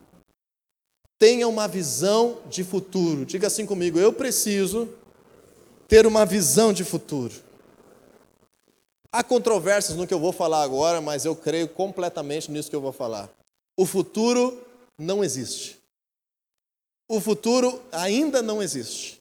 Tenha 1.18 1.46
uma 1.48 1.68
visão 1.68 2.38
de 2.48 2.64
futuro. 2.64 3.26
Diga 3.26 3.48
assim 3.48 3.66
comigo: 3.66 3.98
eu 3.98 4.12
preciso 4.12 4.88
ter 5.86 6.06
uma 6.06 6.24
visão 6.24 6.72
de 6.72 6.84
futuro. 6.84 7.34
Há 9.10 9.24
controvérsias 9.24 9.96
no 9.96 10.06
que 10.06 10.12
eu 10.12 10.20
vou 10.20 10.32
falar 10.32 10.62
agora, 10.62 11.00
mas 11.00 11.24
eu 11.24 11.34
creio 11.34 11.68
completamente 11.68 12.50
nisso 12.50 12.68
que 12.68 12.76
eu 12.76 12.80
vou 12.80 12.92
falar. 12.92 13.30
O 13.76 13.86
futuro 13.86 14.60
não 14.98 15.24
existe. 15.24 15.78
O 17.08 17.20
futuro 17.20 17.80
ainda 17.90 18.42
não 18.42 18.62
existe. 18.62 19.18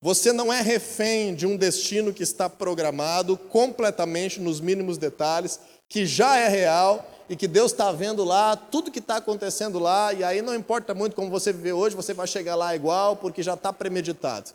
Você 0.00 0.32
não 0.32 0.52
é 0.52 0.60
refém 0.60 1.34
de 1.34 1.46
um 1.46 1.56
destino 1.56 2.12
que 2.12 2.22
está 2.22 2.48
programado 2.48 3.36
completamente 3.36 4.40
nos 4.40 4.60
mínimos 4.60 4.98
detalhes, 4.98 5.58
que 5.88 6.06
já 6.06 6.36
é 6.36 6.48
real 6.48 7.08
e 7.28 7.34
que 7.36 7.48
Deus 7.48 7.72
está 7.72 7.90
vendo 7.90 8.24
lá, 8.24 8.56
tudo 8.56 8.90
que 8.90 8.98
está 8.98 9.16
acontecendo 9.16 9.78
lá, 9.78 10.12
e 10.12 10.22
aí 10.22 10.42
não 10.42 10.54
importa 10.54 10.92
muito 10.92 11.16
como 11.16 11.30
você 11.30 11.52
viver 11.52 11.72
hoje, 11.72 11.96
você 11.96 12.12
vai 12.12 12.26
chegar 12.26 12.54
lá 12.54 12.74
igual, 12.74 13.16
porque 13.16 13.42
já 13.42 13.54
está 13.54 13.72
premeditado. 13.72 14.50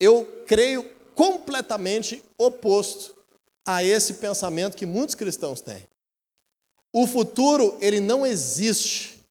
Eu 0.00 0.26
creio 0.46 0.88
completamente 1.14 2.22
oposto 2.38 3.17
a 3.70 3.84
esse 3.84 4.14
pensamento 4.14 4.78
que 4.78 4.86
muitos 4.86 5.14
cristãos 5.14 5.60
têm. 5.60 5.86
O 6.90 7.06
futuro, 7.06 7.76
ele 7.82 8.00
não 8.00 8.26
existe, 8.26 9.22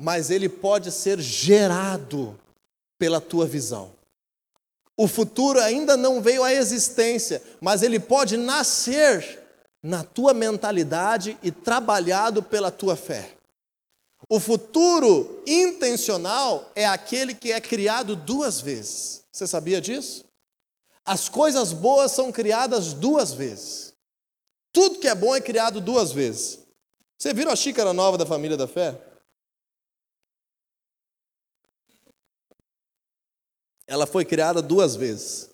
mas 0.00 0.30
ele 0.30 0.48
pode 0.48 0.92
ser 0.92 1.18
gerado 1.18 2.38
pela 2.96 3.20
tua 3.20 3.48
visão. 3.48 3.90
O 4.96 5.08
futuro 5.08 5.58
ainda 5.58 5.96
não 5.96 6.22
veio 6.22 6.44
à 6.44 6.54
existência, 6.54 7.42
mas 7.60 7.82
ele 7.82 7.98
pode 7.98 8.36
nascer 8.36 9.42
na 9.82 10.04
tua 10.04 10.32
mentalidade 10.32 11.36
e 11.42 11.50
trabalhado 11.50 12.44
pela 12.44 12.70
tua 12.70 12.94
fé. 12.94 13.32
O 14.28 14.38
futuro 14.38 15.42
intencional 15.44 16.70
é 16.76 16.86
aquele 16.86 17.34
que 17.34 17.50
é 17.50 17.60
criado 17.60 18.14
duas 18.14 18.60
vezes. 18.60 19.24
Você 19.32 19.48
sabia 19.48 19.80
disso? 19.80 20.24
As 21.04 21.28
coisas 21.28 21.72
boas 21.72 22.12
são 22.12 22.30
criadas 22.30 22.92
duas 22.92 23.32
vezes. 23.32 23.94
Tudo 24.72 24.98
que 24.98 25.08
é 25.08 25.14
bom 25.14 25.34
é 25.34 25.40
criado 25.40 25.80
duas 25.80 26.12
vezes. 26.12 26.60
Você 27.18 27.34
viram 27.34 27.52
a 27.52 27.56
xícara 27.56 27.92
nova 27.92 28.16
da 28.16 28.24
família 28.24 28.56
da 28.56 28.68
fé? 28.68 28.98
Ela 33.86 34.06
foi 34.06 34.24
criada 34.24 34.62
duas 34.62 34.94
vezes. 34.94 35.50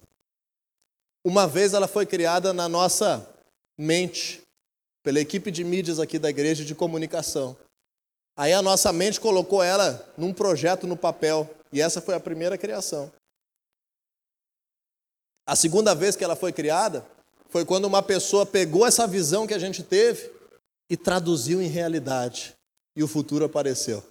Uma 1.25 1.49
vez 1.49 1.73
ela 1.75 1.89
foi 1.89 2.05
criada 2.07 2.53
na 2.53 2.69
nossa 2.69 3.27
mente, 3.79 4.43
pela 5.03 5.19
equipe 5.19 5.51
de 5.51 5.65
mídias 5.65 5.99
aqui 5.99 6.19
da 6.19 6.31
igreja 6.31 6.65
de 6.65 6.75
comunicação. 6.75 7.57
Aí 8.37 8.53
a 8.53 8.61
nossa 8.61 8.93
mente 8.93 9.19
colocou 9.19 9.63
ela 9.63 10.13
num 10.17 10.33
projeto 10.33 10.87
no 10.87 10.97
papel, 10.97 11.49
e 11.73 11.81
essa 11.81 12.01
foi 12.01 12.15
a 12.15 12.21
primeira 12.21 12.59
criação. 12.59 13.11
A 15.47 15.55
segunda 15.55 15.95
vez 15.95 16.17
que 16.17 16.25
ela 16.25 16.35
foi 16.35 16.53
criada 16.53 17.07
foi 17.51 17.65
quando 17.65 17.85
uma 17.85 18.03
pessoa 18.03 18.45
pegou 18.45 18.85
essa 18.85 19.07
visão 19.07 19.47
que 19.47 19.55
a 19.55 19.59
gente 19.59 19.83
teve 19.83 20.31
e 20.91 20.97
traduziu 20.97 21.63
em 21.63 21.69
realidade, 21.69 22.55
e 22.97 23.03
o 23.03 23.09
futuro 23.09 23.45
apareceu. 23.45 24.03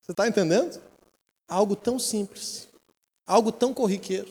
Você 0.00 0.12
está 0.12 0.26
entendendo? 0.26 0.80
Algo 1.46 1.76
tão 1.76 1.98
simples, 1.98 2.66
algo 3.26 3.52
tão 3.52 3.74
corriqueiro, 3.74 4.30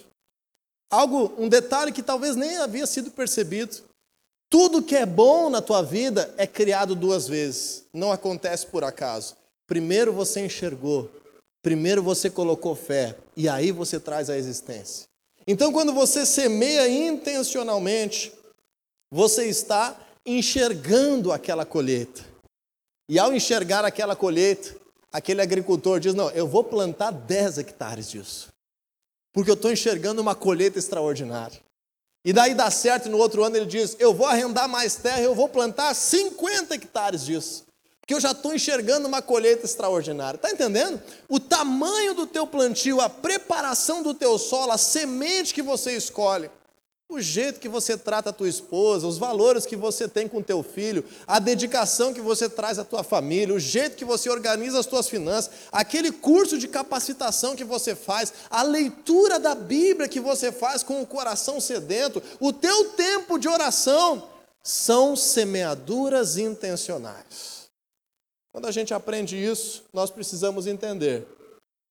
algo, 0.89 1.34
um 1.38 1.48
detalhe 1.48 1.91
que 1.91 2.02
talvez 2.02 2.36
nem 2.36 2.58
havia 2.58 2.88
sido 2.88 3.12
percebido. 3.12 3.84
Tudo 4.50 4.84
que 4.84 4.96
é 4.96 5.06
bom 5.06 5.50
na 5.50 5.62
tua 5.62 5.82
vida 5.82 6.34
é 6.38 6.46
criado 6.46 6.96
duas 6.96 7.28
vezes, 7.28 7.86
não 7.93 8.12
acontece 8.12 8.65
por 8.67 8.84
acaso. 8.84 9.36
Primeiro 9.67 10.12
você 10.12 10.46
enxergou, 10.46 11.10
primeiro 11.62 12.02
você 12.04 12.30
colocou 12.30 12.76
fé, 12.76 13.15
e 13.38 13.48
aí 13.48 13.72
você 13.72 14.00
traz 14.00 14.30
a 14.30 14.38
existência. 14.38 15.08
Então, 15.45 15.71
quando 15.73 15.93
você 15.93 16.25
semeia 16.25 16.88
intencionalmente, 16.88 18.32
você 19.12 19.45
está 19.47 19.99
enxergando 20.25 21.32
aquela 21.32 21.65
colheita. 21.65 22.23
E 23.10 23.19
ao 23.19 23.34
enxergar 23.34 23.84
aquela 23.84 24.15
colheita, 24.15 24.75
aquele 25.12 25.41
agricultor 25.41 25.99
diz: 25.99 26.13
Não, 26.13 26.29
eu 26.32 26.47
vou 26.47 26.63
plantar 26.63 27.12
10 27.12 27.58
hectares 27.58 28.10
disso, 28.10 28.47
porque 29.34 29.51
eu 29.51 29.56
estou 29.56 29.71
enxergando 29.71 30.21
uma 30.21 30.34
colheita 30.34 30.79
extraordinária. 30.79 31.60
E 32.25 32.32
daí 32.32 32.56
dá 32.56 32.71
certo, 32.71 33.08
e 33.08 33.12
no 33.12 33.17
outro 33.17 33.43
ano 33.43 33.58
ele 33.58 33.65
diz: 33.65 33.97
Eu 33.99 34.13
vou 34.13 34.27
arrendar 34.27 34.69
mais 34.69 34.95
terra, 34.95 35.21
eu 35.21 35.36
vou 35.36 35.49
plantar 35.49 35.93
50 35.93 36.73
hectares 36.73 37.25
disso. 37.25 37.65
Porque 38.04 38.13
eu 38.13 38.20
já 38.20 38.32
estou 38.32 38.54
enxergando 38.54 39.08
uma 39.08 39.22
colheita 39.22 39.66
extraordinária. 39.66 40.36
Está 40.36 40.52
entendendo? 40.52 41.02
O 41.30 41.39
tamanho 41.39 42.13
do 42.13 42.28
teu 42.28 42.46
plantio, 42.46 43.00
a 43.00 43.10
preparação 43.10 44.04
do 44.04 44.13
teu 44.13 44.38
solo, 44.38 44.74
a 44.74 44.78
semente 44.78 45.54
que 45.54 45.62
você 45.62 45.96
escolhe 45.96 46.52
o 47.13 47.22
jeito 47.22 47.60
que 47.60 47.70
você 47.70 47.96
trata 47.96 48.32
a 48.32 48.34
tua 48.34 48.50
esposa, 48.50 49.08
os 49.08 49.18
valores 49.18 49.66
que 49.66 49.76
você 49.76 50.08
tem 50.08 50.28
com 50.28 50.42
teu 50.42 50.63
filho, 50.63 51.06
a 51.28 51.38
dedicação 51.38 52.13
que 52.13 52.22
você 52.22 52.50
traz 52.50 52.80
à 52.80 52.84
tua 52.84 53.04
família, 53.04 53.54
o 53.54 53.60
jeito 53.60 53.96
que 53.96 54.06
você 54.06 54.30
organiza 54.30 54.80
as 54.80 54.86
tuas 54.86 55.08
finanças, 55.08 55.52
aquele 55.72 56.12
curso 56.12 56.58
de 56.58 56.68
capacitação 56.68 57.56
que 57.56 57.63
você 57.63 57.96
faz, 57.96 58.34
a 58.50 58.63
leitura 58.63 59.39
da 59.39 59.54
Bíblia 59.54 60.10
que 60.10 60.20
você 60.20 60.52
faz 60.52 60.82
com 60.82 61.02
o 61.02 61.08
coração 61.08 61.62
sedento, 61.62 62.22
o 62.39 62.52
teu 62.52 62.89
tempo 62.92 63.38
de 63.38 63.48
oração, 63.48 64.30
são 64.63 65.16
semeaduras 65.16 66.38
intencionais. 66.38 67.62
Quando 68.54 68.68
a 68.68 68.72
gente 68.72 68.94
aprende 68.94 69.36
isso, 69.36 69.84
nós 69.92 70.12
precisamos 70.12 70.68
entender: 70.68 71.26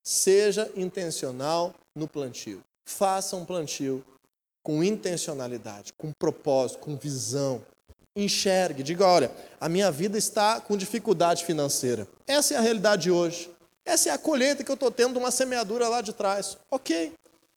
seja 0.02 0.70
intencional 0.76 1.74
no 1.94 2.06
plantio. 2.06 2.62
Faça 2.86 3.36
um 3.36 3.44
plantio 3.44 4.04
com 4.62 4.82
intencionalidade, 4.82 5.92
com 5.94 6.12
propósito, 6.12 6.78
com 6.78 6.96
visão. 6.96 7.60
Enxergue, 8.14 8.84
diga: 8.84 9.04
olha, 9.04 9.32
a 9.60 9.68
minha 9.68 9.90
vida 9.90 10.16
está 10.16 10.60
com 10.60 10.76
dificuldade 10.76 11.44
financeira. 11.44 12.06
Essa 12.28 12.54
é 12.54 12.56
a 12.56 12.60
realidade 12.60 13.02
de 13.02 13.10
hoje. 13.10 13.50
Essa 13.84 14.10
é 14.10 14.12
a 14.12 14.18
colheita 14.18 14.62
que 14.62 14.70
eu 14.70 14.74
estou 14.74 14.92
tendo 14.92 15.14
de 15.14 15.18
uma 15.18 15.32
semeadura 15.32 15.88
lá 15.88 16.00
de 16.00 16.12
trás. 16.12 16.56
Ok. 16.70 17.12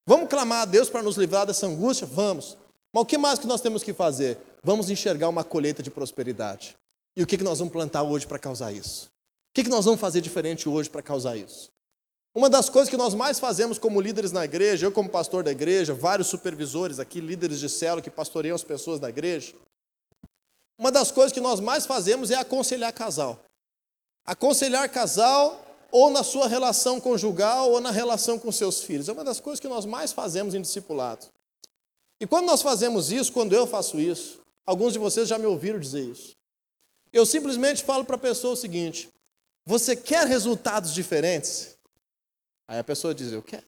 Vamos 0.08 0.30
clamar 0.30 0.62
a 0.62 0.65
Deus 0.65 0.89
para 0.89 1.04
nos 1.04 1.18
livrar 1.18 1.46
dessa 1.46 1.68
angústia? 1.68 2.08
Vamos. 2.08 2.58
Mas 2.91 3.04
o 3.04 3.06
que 3.06 3.18
mais 3.18 3.38
que 3.38 3.46
nós 3.46 3.62
temos 3.62 3.84
que 3.84 3.94
fazer? 3.94 4.38
Vamos 4.63 4.89
enxergar 4.89 5.30
uma 5.30 5.44
colheita 5.44 5.84
de 5.84 5.91
prosperidade. 5.91 6.76
E 7.15 7.23
o 7.23 7.28
que, 7.28 7.38
nós 7.43 7.60
vamos 7.60 7.71
plantar 7.71 8.04
hoje 8.04 8.28
para 8.28 8.38
causar 8.38 8.73
isso? 8.73 9.06
O 9.06 9.54
que, 9.54 9.63
que 9.63 9.69
nós 9.69 9.86
vamos 9.86 10.01
fazer 10.01 10.19
diferente 10.19 10.67
hoje 10.67 10.89
para 10.89 11.01
causar 11.01 11.38
isso? 11.38 11.69
Uma 12.36 12.49
das 12.49 12.69
coisas 12.69 12.89
que 12.89 12.97
nós 12.97 13.13
mais 13.13 13.39
fazemos 13.39 13.80
como 13.80 14.01
líderes 14.01 14.34
na 14.34 14.43
igreja, 14.43 14.86
eu 14.86 14.91
como 14.91 15.10
pastor 15.10 15.41
da 15.41 15.51
igreja, 15.51 15.93
vários 15.93 16.28
supervisores 16.28 16.99
aqui, 16.99 17.21
líderes 17.21 17.60
de 17.60 17.69
célula 17.69 18.01
que 18.01 18.10
pastoreiam 18.10 18.54
as 18.54 18.63
pessoas 18.63 18.99
da 18.99 19.08
igreja, 19.08 19.56
uma 20.78 20.91
das 20.91 21.10
coisas 21.10 21.32
que 21.32 21.39
nós 21.39 21.62
mais 21.62 21.86
fazemos 21.86 22.32
é 22.32 22.36
aconselhar 22.36 22.91
casal. 22.91 23.39
Aconselhar 24.25 24.89
casal 24.89 25.65
ou 25.91 26.10
na 26.10 26.23
sua 26.23 26.47
relação 26.47 26.99
conjugal 26.99 27.71
ou 27.71 27.80
na 27.80 27.91
relação 27.91 28.38
com 28.38 28.51
seus 28.51 28.84
filhos. 28.84 29.08
É 29.08 29.13
uma 29.13 29.23
das 29.23 29.39
coisas 29.39 29.62
que 29.62 29.67
nós 29.67 29.86
mais 29.86 30.12
fazemos 30.12 30.54
em 30.54 30.62
discipulado. 30.62 31.28
E 32.19 32.28
quando 32.28 32.45
nós 32.45 32.62
fazemos 32.62 33.12
isso, 33.12 33.32
quando 33.32 33.54
eu 33.54 33.65
faço 33.65 33.99
isso, 33.99 34.41
alguns 34.65 34.93
de 34.93 34.99
vocês 34.99 35.30
já 35.30 35.38
me 35.38 35.45
ouviram 35.45 35.80
dizer 35.80 36.01
isso. 36.01 36.36
Eu 37.15 37.25
simplesmente 37.25 37.82
falo 37.82 38.04
para 38.04 38.17
a 38.17 38.19
pessoa 38.19 38.54
o 38.54 38.58
seguinte: 38.58 39.08
você 39.65 39.95
quer 39.95 40.28
resultados 40.28 40.93
diferentes? 40.93 41.78
Aí 42.67 42.78
a 42.78 42.84
pessoa 42.84 43.15
diz, 43.15 43.32
eu 43.32 43.41
quero. 43.41 43.63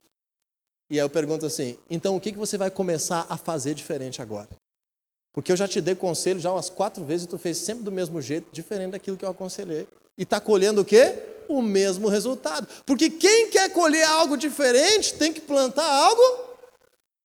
E 0.90 1.00
aí 1.00 1.06
eu 1.06 1.10
pergunto 1.10 1.46
assim, 1.46 1.78
então 1.90 2.18
o 2.18 2.20
que 2.20 2.34
você 2.34 2.58
vai 2.58 2.70
começar 2.70 3.26
a 3.30 3.38
fazer 3.38 3.74
diferente 3.74 4.22
agora? 4.22 4.50
Porque 5.32 5.50
eu 5.50 5.56
já 5.56 5.66
te 5.66 5.80
dei 5.80 5.96
conselho 5.96 6.42
já 6.42 6.52
umas 6.52 6.70
quatro 6.70 7.06
vezes 7.06 7.26
e 7.26 7.30
tu 7.30 7.38
fez 7.38 7.58
sempre 7.58 7.84
do 7.84 7.92
mesmo 7.92 8.22
jeito, 8.22 8.52
diferente 8.52 8.92
daquilo 8.92 9.16
que 9.16 9.24
eu 9.24 9.30
aconselhei. 9.30 9.88
E 10.18 10.24
está 10.24 10.42
colhendo 10.42 10.82
o 10.82 10.86
quê? 10.86 11.16
O 11.48 11.62
mesmo 11.62 12.10
resultado. 12.10 12.68
Porque 12.86 13.10
quem 13.10 13.50
quer 13.50 13.72
colher 13.72 14.04
algo 14.04 14.36
diferente 14.36 15.14
tem 15.14 15.32
que 15.32 15.40
plantar 15.40 15.90
algo 15.90 16.22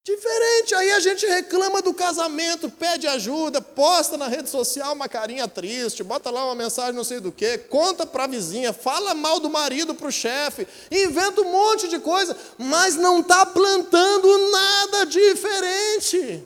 Diferente, 0.05 0.75
aí 0.75 0.91
a 0.91 0.99
gente 0.99 1.25
reclama 1.25 1.81
do 1.81 1.93
casamento, 1.93 2.69
pede 2.69 3.07
ajuda, 3.07 3.61
posta 3.61 4.17
na 4.17 4.27
rede 4.27 4.49
social 4.49 4.91
uma 4.91 5.07
carinha 5.07 5.47
triste, 5.47 6.03
bota 6.03 6.29
lá 6.29 6.43
uma 6.43 6.55
mensagem 6.55 6.93
não 6.93 7.05
sei 7.05 7.21
do 7.21 7.31
que, 7.31 7.57
conta 7.57 8.05
para 8.05 8.25
a 8.25 8.27
vizinha, 8.27 8.73
fala 8.73 9.13
mal 9.13 9.39
do 9.39 9.49
marido 9.49 9.95
para 9.95 10.09
o 10.09 10.11
chefe, 10.11 10.67
inventa 10.91 11.39
um 11.39 11.49
monte 11.49 11.87
de 11.87 11.99
coisa, 11.99 12.37
mas 12.57 12.95
não 12.95 13.21
está 13.21 13.45
plantando 13.45 14.51
nada 14.51 15.05
diferente. 15.05 16.45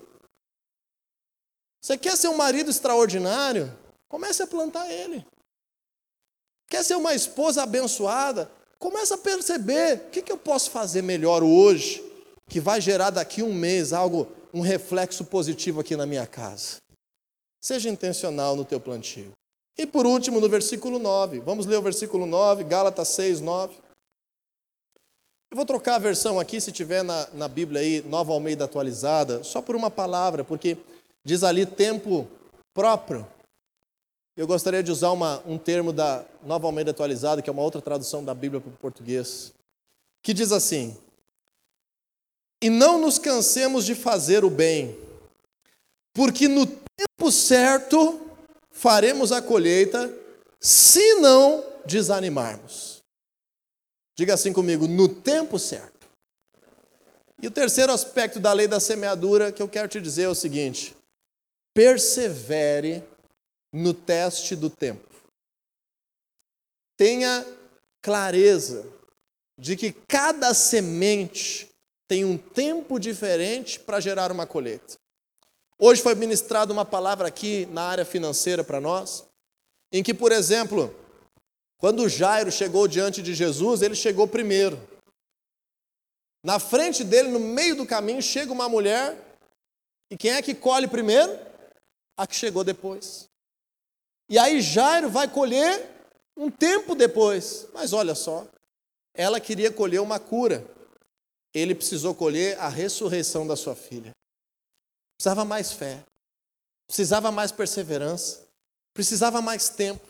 Você 1.82 1.98
quer 1.98 2.15
ser 2.15 2.28
um 2.28 2.38
marido 2.38 2.70
extraordinário? 2.70 3.76
Comece 4.08 4.43
a 4.43 4.48
plantar 4.48 4.88
ele. 4.91 5.26
Quer 6.70 6.84
ser 6.84 6.96
uma 6.96 7.15
esposa 7.15 7.63
abençoada? 7.63 8.52
Comece 8.78 9.15
a 9.15 9.17
perceber 9.17 9.96
o 9.96 10.10
que, 10.12 10.22
que 10.22 10.32
eu 10.32 10.38
posso 10.38 10.70
fazer 10.70 11.02
melhor 11.02 11.41
hoje 11.41 12.07
que 12.48 12.60
vai 12.60 12.80
gerar 12.80 13.10
daqui 13.10 13.44
um 13.44 13.54
mês 13.54 13.94
algo, 13.94 14.28
um 14.54 14.62
reflexo 14.62 15.26
positivo 15.26 15.82
aqui 15.82 15.96
na 15.96 16.06
minha 16.06 16.26
casa. 16.26 16.78
Seja 17.62 17.90
intencional 17.90 18.56
no 18.56 18.64
teu 18.64 18.80
plantio. 18.80 19.32
E 19.78 19.86
por 19.86 20.06
último, 20.06 20.40
no 20.40 20.50
versículo 20.50 20.98
9, 20.98 21.40
vamos 21.42 21.66
ler 21.66 21.78
o 21.78 21.82
versículo 21.82 22.26
9, 22.26 22.64
Gálatas 22.64 23.10
6, 23.10 23.42
9. 23.42 23.76
Eu 25.52 25.56
vou 25.56 25.66
trocar 25.66 25.96
a 25.96 26.00
versão 26.00 26.40
aqui, 26.40 26.60
se 26.60 26.72
tiver 26.72 27.04
na, 27.04 27.28
na 27.34 27.48
Bíblia 27.48 27.82
aí, 27.82 28.02
Nova 28.02 28.34
Almeida 28.34 28.66
atualizada, 28.66 29.44
só 29.44 29.62
por 29.62 29.76
uma 29.76 29.92
palavra, 29.92 30.44
porque 30.44 30.78
diz 31.24 31.44
ali 31.44 31.66
tempo 31.66 32.28
próprio. 32.74 33.28
Eu 34.36 34.46
gostaria 34.46 34.84
de 34.84 34.92
usar 34.92 35.12
uma, 35.12 35.42
um 35.46 35.58
termo 35.58 35.94
da 35.94 36.26
Nova 36.44 36.68
Almeida 36.68 36.92
atualizada, 36.92 37.42
que 37.42 37.50
é 37.50 37.54
uma 37.54 37.62
outra 37.62 37.82
tradução 37.82 38.24
da 38.24 38.34
Bíblia 38.34 38.62
para 38.62 38.70
o 38.70 38.78
português, 38.78 39.54
que 40.22 40.34
diz 40.34 40.52
assim: 40.52 40.98
e 42.62 42.70
não 42.70 43.00
nos 43.00 43.20
cansemos 43.20 43.86
de 43.86 43.93
fazer 43.93 44.43
o 44.43 44.50
bem, 44.50 44.98
porque 46.13 46.48
no 46.48 46.65
tempo 46.65 47.32
certo 47.32 48.20
faremos 48.71 49.32
a 49.32 49.42
colheita, 49.42 50.13
se 50.60 51.15
não 51.15 51.63
desanimarmos. 51.86 53.02
Diga 54.17 54.34
assim 54.34 54.52
comigo, 54.52 54.88
no 54.88 55.08
tempo 55.08 55.60
certo. 55.60 56.08
E 57.42 57.48
o 57.48 57.52
terceiro 57.52 57.92
aspecto 57.92 58.40
da 58.40 58.52
lei 58.52 58.67
da 58.67 58.79
semeadura 58.79 59.52
que 59.52 59.62
eu 59.62 59.69
quero 59.69 59.88
te 59.88 60.02
dizer 60.02 60.23
é 60.23 60.29
o 60.29 60.36
seguinte: 60.36 60.96
persevere 61.73 63.04
no 63.71 63.94
teste 63.94 64.56
do 64.56 64.69
tempo. 64.69 65.08
Tenha 66.98 67.46
clareza 68.02 68.84
de 69.60 69.75
que 69.75 69.92
cada 70.08 70.54
semente 70.56 71.69
tem 72.08 72.24
um 72.24 72.38
tempo 72.38 73.00
diferente 73.00 73.80
para 73.80 74.00
gerar 74.00 74.32
uma 74.32 74.48
colheita. 74.48 74.98
Hoje 75.78 76.02
foi 76.02 76.16
ministrada 76.16 76.74
uma 76.74 76.86
palavra 76.86 77.28
aqui 77.28 77.66
na 77.68 77.84
área 77.84 78.06
financeira 78.06 78.64
para 78.64 78.82
nós, 78.82 79.26
em 79.92 80.02
que, 80.02 80.14
por 80.14 80.32
exemplo, 80.32 80.94
Quando 81.80 82.10
Jairo 82.10 82.52
chegou 82.52 82.88
diante 82.88 83.22
de 83.22 83.36
Jesus, 83.36 83.84
ele 83.84 83.94
chegou 83.94 84.28
primeiro. 84.28 84.80
Na 86.44 86.60
frente 86.60 87.04
dele, 87.04 87.30
no 87.30 87.40
meio 87.40 87.76
do 87.76 87.86
caminho, 87.86 88.22
chega 88.22 88.52
uma 88.52 88.68
mulher. 88.68 89.16
E 90.10 90.18
quem 90.18 90.32
é 90.32 90.42
que 90.42 90.56
colhe 90.56 90.88
primeiro? 90.88 91.38
A 92.18 92.26
que 92.26 92.36
chegou 92.36 92.64
depois. 92.64 93.30
E 94.30 94.40
aí 94.40 94.60
Jairo 94.60 95.10
vai 95.10 95.28
colher 95.28 95.88
um 96.36 96.50
tempo 96.50 96.96
depois. 96.96 97.68
Mas 97.74 97.94
olha 97.94 98.16
só, 98.16 98.48
ela 99.14 99.40
queria 99.40 99.72
colher 99.72 100.02
uma 100.02 100.20
cura. 100.20 100.66
Ele 101.54 101.73
precisou 101.73 102.13
colher 102.13 102.60
a 102.60 102.67
ressurreição 102.67 103.48
da 103.48 103.56
sua 103.56 103.75
filha. 103.75 104.12
Precisava 105.17 105.43
mais 105.43 105.71
fé, 105.71 106.04
precisava 106.87 107.31
mais 107.31 107.52
perseverança, 107.52 108.43
precisava 108.93 109.41
mais 109.41 109.69
tempo, 109.69 110.06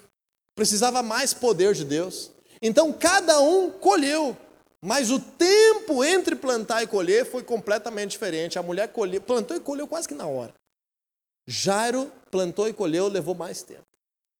precisava 0.55 1.01
mais 1.01 1.33
poder 1.33 1.73
de 1.73 1.85
Deus. 1.85 2.31
Então 2.61 2.91
cada 2.91 3.39
um 3.39 3.71
colheu, 3.71 4.35
mas 4.81 5.09
o 5.09 5.19
tempo 5.19 6.03
entre 6.03 6.35
plantar 6.35 6.83
e 6.83 6.87
colher 6.87 7.25
foi 7.25 7.43
completamente 7.43 8.11
diferente. 8.11 8.59
A 8.59 8.63
mulher 8.63 8.89
colheu, 8.89 9.21
plantou 9.21 9.55
e 9.55 9.59
colheu 9.59 9.87
quase 9.87 10.07
que 10.07 10.13
na 10.13 10.27
hora. 10.27 10.53
Jairo 11.47 12.11
plantou 12.29 12.67
e 12.67 12.73
colheu, 12.73 13.07
levou 13.07 13.33
mais 13.33 13.61
tempo. 13.61 13.85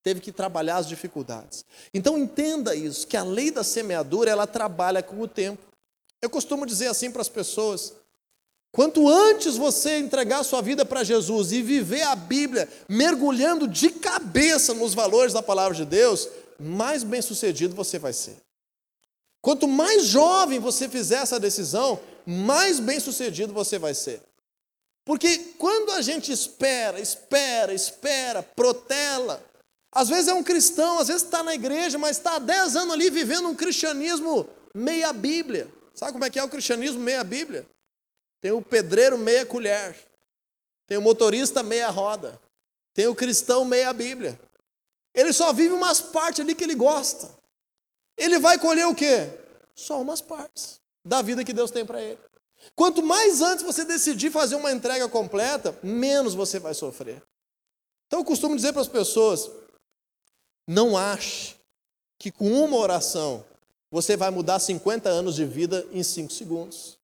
Teve 0.03 0.19
que 0.19 0.31
trabalhar 0.31 0.77
as 0.77 0.87
dificuldades. 0.87 1.65
Então 1.93 2.17
entenda 2.17 2.75
isso, 2.75 3.07
que 3.07 3.17
a 3.17 3.23
lei 3.23 3.51
da 3.51 3.63
semeadura, 3.63 4.29
ela 4.29 4.45
trabalha 4.45 5.01
com 5.01 5.19
o 5.21 5.27
tempo. 5.27 5.66
Eu 6.21 6.29
costumo 6.29 6.65
dizer 6.65 6.87
assim 6.87 7.11
para 7.11 7.21
as 7.21 7.29
pessoas: 7.29 7.93
Quanto 8.71 9.07
antes 9.09 9.57
você 9.57 9.97
entregar 9.97 10.43
sua 10.43 10.61
vida 10.61 10.85
para 10.85 11.03
Jesus 11.03 11.51
e 11.51 11.61
viver 11.61 12.03
a 12.03 12.15
Bíblia 12.15 12.69
mergulhando 12.87 13.67
de 13.67 13.89
cabeça 13.89 14.73
nos 14.73 14.93
valores 14.93 15.33
da 15.33 15.41
palavra 15.41 15.75
de 15.75 15.85
Deus, 15.85 16.27
mais 16.59 17.03
bem-sucedido 17.03 17.75
você 17.75 17.97
vai 17.97 18.13
ser. 18.13 18.37
Quanto 19.41 19.67
mais 19.67 20.05
jovem 20.05 20.59
você 20.59 20.89
fizer 20.89 21.21
essa 21.21 21.39
decisão, 21.39 21.99
mais 22.25 22.79
bem-sucedido 22.79 23.53
você 23.53 23.79
vai 23.79 23.93
ser. 23.93 24.21
Porque 25.05 25.53
quando 25.57 25.91
a 25.91 26.01
gente 26.01 26.31
espera, 26.31 26.99
espera, 26.99 27.73
espera, 27.73 28.43
protela, 28.43 29.41
às 29.91 30.09
vezes 30.09 30.27
é 30.27 30.33
um 30.33 30.43
cristão, 30.43 30.99
às 30.99 31.07
vezes 31.07 31.23
está 31.23 31.41
na 31.41 31.55
igreja, 31.55 31.97
mas 31.97 32.17
está 32.17 32.35
há 32.35 32.39
10 32.39 32.75
anos 32.75 32.93
ali 32.93 33.09
vivendo 33.09 33.47
um 33.47 33.55
cristianismo 33.55 34.47
meia 34.73 35.13
Bíblia. 35.13 35.67
Sabe 35.97 36.11
como 36.11 36.25
é 36.25 36.29
que 36.29 36.37
é 36.37 36.43
o 36.43 36.49
cristianismo 36.49 36.99
meia 36.99 37.23
Bíblia? 37.23 37.67
Tem 38.39 38.51
o 38.51 38.61
pedreiro 38.61 39.17
meia 39.17 39.43
colher. 39.47 39.97
Tem 40.85 40.95
o 40.95 41.01
motorista 41.01 41.63
meia 41.63 41.89
roda. 41.89 42.39
Tem 42.93 43.07
o 43.07 43.15
cristão 43.15 43.65
meia 43.65 43.91
Bíblia. 43.93 44.39
Ele 45.11 45.33
só 45.33 45.51
vive 45.51 45.73
umas 45.73 45.99
partes 45.99 46.41
ali 46.41 46.53
que 46.53 46.63
ele 46.63 46.75
gosta. 46.75 47.35
Ele 48.15 48.37
vai 48.37 48.59
colher 48.59 48.85
o 48.85 48.93
quê? 48.93 49.27
Só 49.73 49.99
umas 49.99 50.21
partes 50.21 50.79
da 51.03 51.23
vida 51.23 51.43
que 51.43 51.51
Deus 51.51 51.71
tem 51.71 51.83
para 51.83 51.99
ele. 51.99 52.19
Quanto 52.75 53.01
mais 53.01 53.41
antes 53.41 53.65
você 53.65 53.83
decidir 53.83 54.29
fazer 54.29 54.55
uma 54.55 54.71
entrega 54.71 55.09
completa, 55.09 55.75
menos 55.81 56.35
você 56.35 56.59
vai 56.59 56.75
sofrer. 56.75 57.23
Então 58.05 58.19
eu 58.19 58.25
costumo 58.25 58.55
dizer 58.55 58.71
para 58.71 58.83
as 58.83 58.87
pessoas: 58.87 59.49
não 60.67 60.95
ache 60.95 61.55
que 62.19 62.31
com 62.31 62.51
uma 62.51 62.77
oração 62.77 63.43
você 63.91 64.17
vai 64.17 64.29
mudar 64.29 64.59
50 64.59 65.09
anos 65.09 65.35
de 65.35 65.45
vida 65.45 65.85
em 65.91 66.03
5 66.03 66.31
segundos 66.31 66.97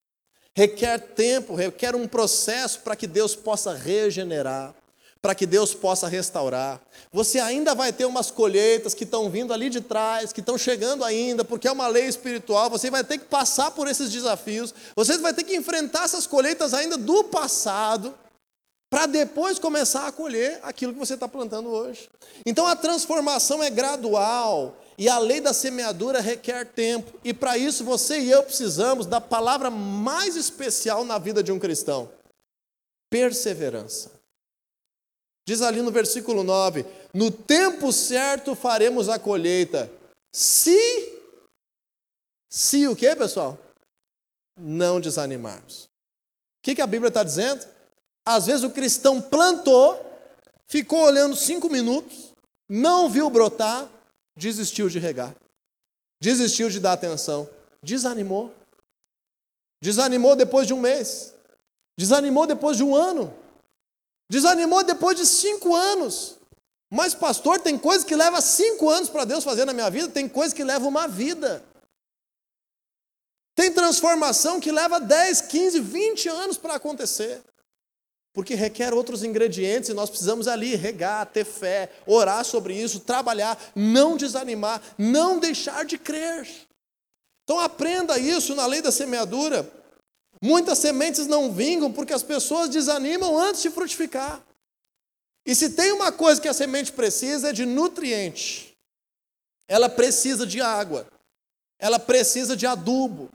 requer 0.55 0.99
tempo, 0.99 1.55
requer 1.55 1.95
um 1.95 2.07
processo 2.07 2.79
para 2.81 2.95
que 2.95 3.07
Deus 3.07 3.35
possa 3.35 3.73
regenerar, 3.73 4.73
para 5.21 5.33
que 5.33 5.45
Deus 5.45 5.73
possa 5.73 6.07
restaurar. 6.07 6.79
Você 7.11 7.39
ainda 7.39 7.73
vai 7.73 7.91
ter 7.91 8.05
umas 8.05 8.29
colheitas 8.29 8.93
que 8.93 9.03
estão 9.03 9.29
vindo 9.29 9.53
ali 9.53 9.69
de 9.69 9.81
trás, 9.81 10.31
que 10.31 10.41
estão 10.41 10.57
chegando 10.57 11.03
ainda, 11.03 11.43
porque 11.43 11.67
é 11.67 11.71
uma 11.71 11.87
lei 11.87 12.05
espiritual. 12.05 12.69
Você 12.69 12.91
vai 12.91 13.03
ter 13.03 13.17
que 13.17 13.25
passar 13.25 13.71
por 13.71 13.87
esses 13.87 14.11
desafios, 14.11 14.73
você 14.95 15.17
vai 15.17 15.33
ter 15.33 15.43
que 15.43 15.55
enfrentar 15.55 16.03
essas 16.03 16.27
colheitas 16.27 16.73
ainda 16.73 16.97
do 16.97 17.23
passado, 17.23 18.13
para 18.89 19.07
depois 19.07 19.57
começar 19.57 20.05
a 20.05 20.11
colher 20.11 20.59
aquilo 20.61 20.93
que 20.93 20.99
você 20.99 21.15
está 21.15 21.27
plantando 21.27 21.67
hoje. 21.67 22.07
Então 22.45 22.67
a 22.67 22.75
transformação 22.75 23.63
é 23.63 23.71
gradual, 23.71 24.77
e 24.97 25.09
a 25.09 25.17
lei 25.19 25.41
da 25.41 25.53
semeadura 25.53 26.19
requer 26.19 26.65
tempo. 26.65 27.19
E 27.23 27.33
para 27.33 27.57
isso 27.57 27.83
você 27.83 28.19
e 28.19 28.29
eu 28.29 28.43
precisamos 28.43 29.05
da 29.05 29.19
palavra 29.19 29.69
mais 29.69 30.35
especial 30.35 31.03
na 31.03 31.17
vida 31.17 31.43
de 31.43 31.51
um 31.51 31.59
cristão: 31.59 32.09
perseverança. 33.09 34.11
Diz 35.47 35.61
ali 35.61 35.81
no 35.81 35.91
versículo 35.91 36.43
9: 36.43 36.85
No 37.13 37.31
tempo 37.31 37.91
certo 37.91 38.55
faremos 38.55 39.09
a 39.09 39.19
colheita. 39.19 39.91
Se 40.33 41.13
se 42.49 42.87
o 42.87 42.95
que, 42.95 43.15
pessoal? 43.15 43.57
Não 44.55 45.01
desanimarmos. 45.01 45.85
O 45.85 45.89
que, 46.63 46.75
que 46.75 46.81
a 46.83 46.87
Bíblia 46.87 47.07
está 47.07 47.23
dizendo? 47.23 47.65
Às 48.23 48.45
vezes 48.45 48.63
o 48.63 48.69
cristão 48.69 49.19
plantou, 49.19 49.99
ficou 50.67 50.99
olhando 50.99 51.35
cinco 51.35 51.67
minutos, 51.67 52.31
não 52.69 53.09
viu 53.09 53.27
brotar, 53.29 53.89
desistiu 54.35 54.89
de 54.89 54.99
regar, 54.99 55.35
desistiu 56.21 56.69
de 56.69 56.79
dar 56.79 56.93
atenção, 56.93 57.49
desanimou. 57.81 58.53
Desanimou 59.81 60.35
depois 60.35 60.65
de 60.65 60.73
um 60.73 60.79
mês, 60.79 61.33
desanimou 61.97 62.47
depois 62.47 62.77
de 62.77 62.83
um 62.83 62.95
ano, 62.95 63.33
desanimou 64.31 64.83
depois 64.83 65.17
de 65.17 65.25
cinco 65.25 65.75
anos. 65.75 66.37
Mas, 66.89 67.13
pastor, 67.13 67.59
tem 67.59 67.77
coisa 67.77 68.05
que 68.05 68.15
leva 68.15 68.39
cinco 68.39 68.89
anos 68.89 69.09
para 69.09 69.25
Deus 69.25 69.43
fazer 69.43 69.65
na 69.65 69.73
minha 69.73 69.89
vida, 69.89 70.07
tem 70.07 70.29
coisa 70.29 70.55
que 70.55 70.63
leva 70.63 70.87
uma 70.87 71.07
vida. 71.07 71.63
Tem 73.55 73.71
transformação 73.71 74.59
que 74.59 74.71
leva 74.71 74.99
10, 74.99 75.41
15, 75.41 75.79
20 75.79 76.29
anos 76.29 76.57
para 76.57 76.75
acontecer 76.75 77.43
porque 78.33 78.55
requer 78.55 78.93
outros 78.93 79.23
ingredientes 79.23 79.89
e 79.89 79.93
nós 79.93 80.09
precisamos 80.09 80.47
ali 80.47 80.75
regar, 80.75 81.27
ter 81.27 81.45
fé, 81.45 81.91
orar 82.05 82.43
sobre 82.43 82.75
isso, 82.75 82.99
trabalhar, 82.99 83.57
não 83.75 84.17
desanimar, 84.17 84.81
não 84.97 85.39
deixar 85.39 85.85
de 85.85 85.99
crer. 85.99 86.49
Então 87.43 87.59
aprenda 87.59 88.17
isso 88.17 88.55
na 88.55 88.65
lei 88.65 88.81
da 88.81 88.91
semeadura. 88.91 89.71
Muitas 90.41 90.79
sementes 90.79 91.27
não 91.27 91.53
vingam 91.53 91.91
porque 91.91 92.11
as 92.11 92.23
pessoas 92.23 92.69
desanimam 92.69 93.37
antes 93.37 93.61
de 93.61 93.69
frutificar. 93.69 94.41
E 95.45 95.53
se 95.53 95.69
tem 95.69 95.91
uma 95.91 96.11
coisa 96.11 96.41
que 96.41 96.47
a 96.47 96.53
semente 96.53 96.91
precisa 96.91 97.49
é 97.49 97.53
de 97.53 97.65
nutriente. 97.65 98.73
Ela 99.67 99.89
precisa 99.89 100.45
de 100.45 100.59
água. 100.59 101.05
Ela 101.79 101.99
precisa 101.99 102.55
de 102.55 102.65
adubo. 102.65 103.29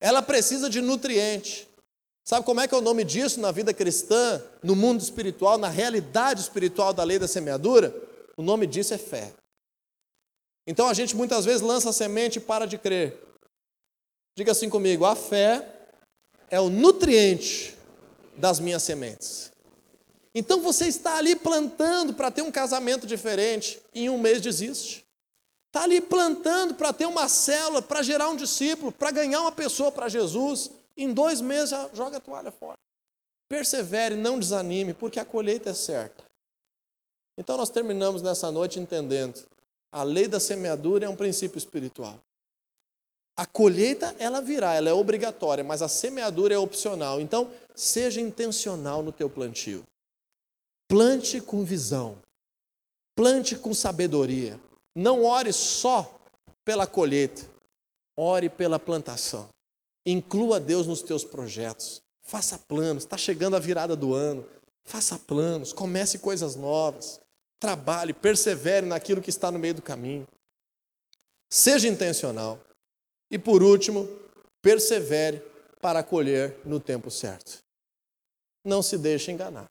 Ela 0.00 0.22
precisa 0.22 0.68
de 0.68 0.80
nutriente. 0.80 1.68
Sabe 2.24 2.44
como 2.44 2.60
é 2.60 2.68
que 2.68 2.74
é 2.74 2.78
o 2.78 2.82
nome 2.82 3.04
disso 3.04 3.40
na 3.40 3.50
vida 3.50 3.72
cristã, 3.74 4.42
no 4.62 4.76
mundo 4.76 5.00
espiritual, 5.00 5.58
na 5.58 5.68
realidade 5.68 6.40
espiritual 6.40 6.92
da 6.92 7.02
lei 7.02 7.18
da 7.18 7.26
semeadura? 7.26 7.94
O 8.36 8.42
nome 8.42 8.66
disso 8.66 8.94
é 8.94 8.98
fé. 8.98 9.32
Então 10.66 10.86
a 10.86 10.94
gente 10.94 11.16
muitas 11.16 11.44
vezes 11.44 11.60
lança 11.60 11.90
a 11.90 11.92
semente 11.92 12.38
e 12.38 12.40
para 12.40 12.66
de 12.66 12.78
crer. 12.78 13.18
Diga 14.36 14.52
assim 14.52 14.70
comigo: 14.70 15.04
a 15.04 15.16
fé 15.16 15.66
é 16.48 16.60
o 16.60 16.70
nutriente 16.70 17.76
das 18.36 18.60
minhas 18.60 18.82
sementes. 18.82 19.50
Então 20.34 20.60
você 20.60 20.86
está 20.86 21.16
ali 21.16 21.34
plantando 21.34 22.14
para 22.14 22.30
ter 22.30 22.42
um 22.42 22.52
casamento 22.52 23.06
diferente, 23.06 23.80
e 23.92 24.04
em 24.04 24.10
um 24.10 24.18
mês 24.18 24.40
desiste. 24.40 25.04
Está 25.66 25.84
ali 25.84 26.00
plantando 26.00 26.74
para 26.74 26.92
ter 26.92 27.06
uma 27.06 27.28
célula, 27.28 27.80
para 27.80 28.02
gerar 28.02 28.28
um 28.28 28.36
discípulo, 28.36 28.90
para 28.90 29.10
ganhar 29.10 29.40
uma 29.40 29.52
pessoa 29.52 29.90
para 29.92 30.08
Jesus. 30.08 30.70
Em 31.00 31.14
dois 31.14 31.40
meses 31.40 31.70
já 31.70 31.88
joga 31.94 32.18
a 32.18 32.20
toalha 32.20 32.50
fora. 32.50 32.76
Persevere, 33.48 34.14
não 34.16 34.38
desanime, 34.38 34.92
porque 34.92 35.18
a 35.18 35.24
colheita 35.24 35.70
é 35.70 35.74
certa. 35.74 36.22
Então 37.38 37.56
nós 37.56 37.70
terminamos 37.70 38.20
nessa 38.20 38.50
noite 38.50 38.78
entendendo: 38.78 39.42
a 39.90 40.02
lei 40.02 40.28
da 40.28 40.38
semeadura 40.38 41.06
é 41.06 41.08
um 41.08 41.16
princípio 41.16 41.56
espiritual. 41.56 42.20
A 43.34 43.46
colheita 43.46 44.14
ela 44.18 44.42
virá, 44.42 44.74
ela 44.74 44.90
é 44.90 44.92
obrigatória, 44.92 45.64
mas 45.64 45.80
a 45.80 45.88
semeadura 45.88 46.54
é 46.54 46.58
opcional. 46.58 47.18
Então, 47.18 47.50
seja 47.74 48.20
intencional 48.20 49.02
no 49.02 49.10
teu 49.10 49.30
plantio. 49.30 49.82
Plante 50.86 51.40
com 51.40 51.64
visão. 51.64 52.18
Plante 53.16 53.56
com 53.56 53.72
sabedoria. 53.72 54.60
Não 54.94 55.24
ore 55.24 55.50
só 55.50 56.14
pela 56.62 56.86
colheita. 56.86 57.48
Ore 58.18 58.50
pela 58.50 58.78
plantação. 58.78 59.48
Inclua 60.04 60.58
Deus 60.58 60.86
nos 60.86 61.02
teus 61.02 61.24
projetos. 61.24 62.02
Faça 62.22 62.58
planos. 62.58 63.04
Está 63.04 63.16
chegando 63.16 63.56
a 63.56 63.60
virada 63.60 63.94
do 63.94 64.14
ano. 64.14 64.46
Faça 64.84 65.18
planos. 65.18 65.72
Comece 65.72 66.18
coisas 66.18 66.56
novas. 66.56 67.20
Trabalhe, 67.58 68.14
persevere 68.14 68.86
naquilo 68.86 69.20
que 69.20 69.30
está 69.30 69.50
no 69.50 69.58
meio 69.58 69.74
do 69.74 69.82
caminho. 69.82 70.26
Seja 71.50 71.88
intencional. 71.88 72.58
E 73.30 73.38
por 73.38 73.62
último, 73.62 74.08
persevere 74.62 75.42
para 75.80 76.02
colher 76.02 76.58
no 76.64 76.80
tempo 76.80 77.10
certo. 77.10 77.62
Não 78.64 78.82
se 78.82 78.96
deixe 78.96 79.30
enganar. 79.30 79.70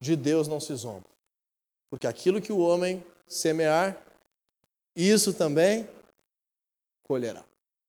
De 0.00 0.16
Deus 0.16 0.48
não 0.48 0.60
se 0.60 0.74
zomba. 0.74 1.06
Porque 1.90 2.06
aquilo 2.06 2.40
que 2.40 2.52
o 2.52 2.58
homem 2.58 3.04
semear, 3.26 4.00
isso 4.94 5.32
também 5.32 5.88
colherá. 7.02 7.44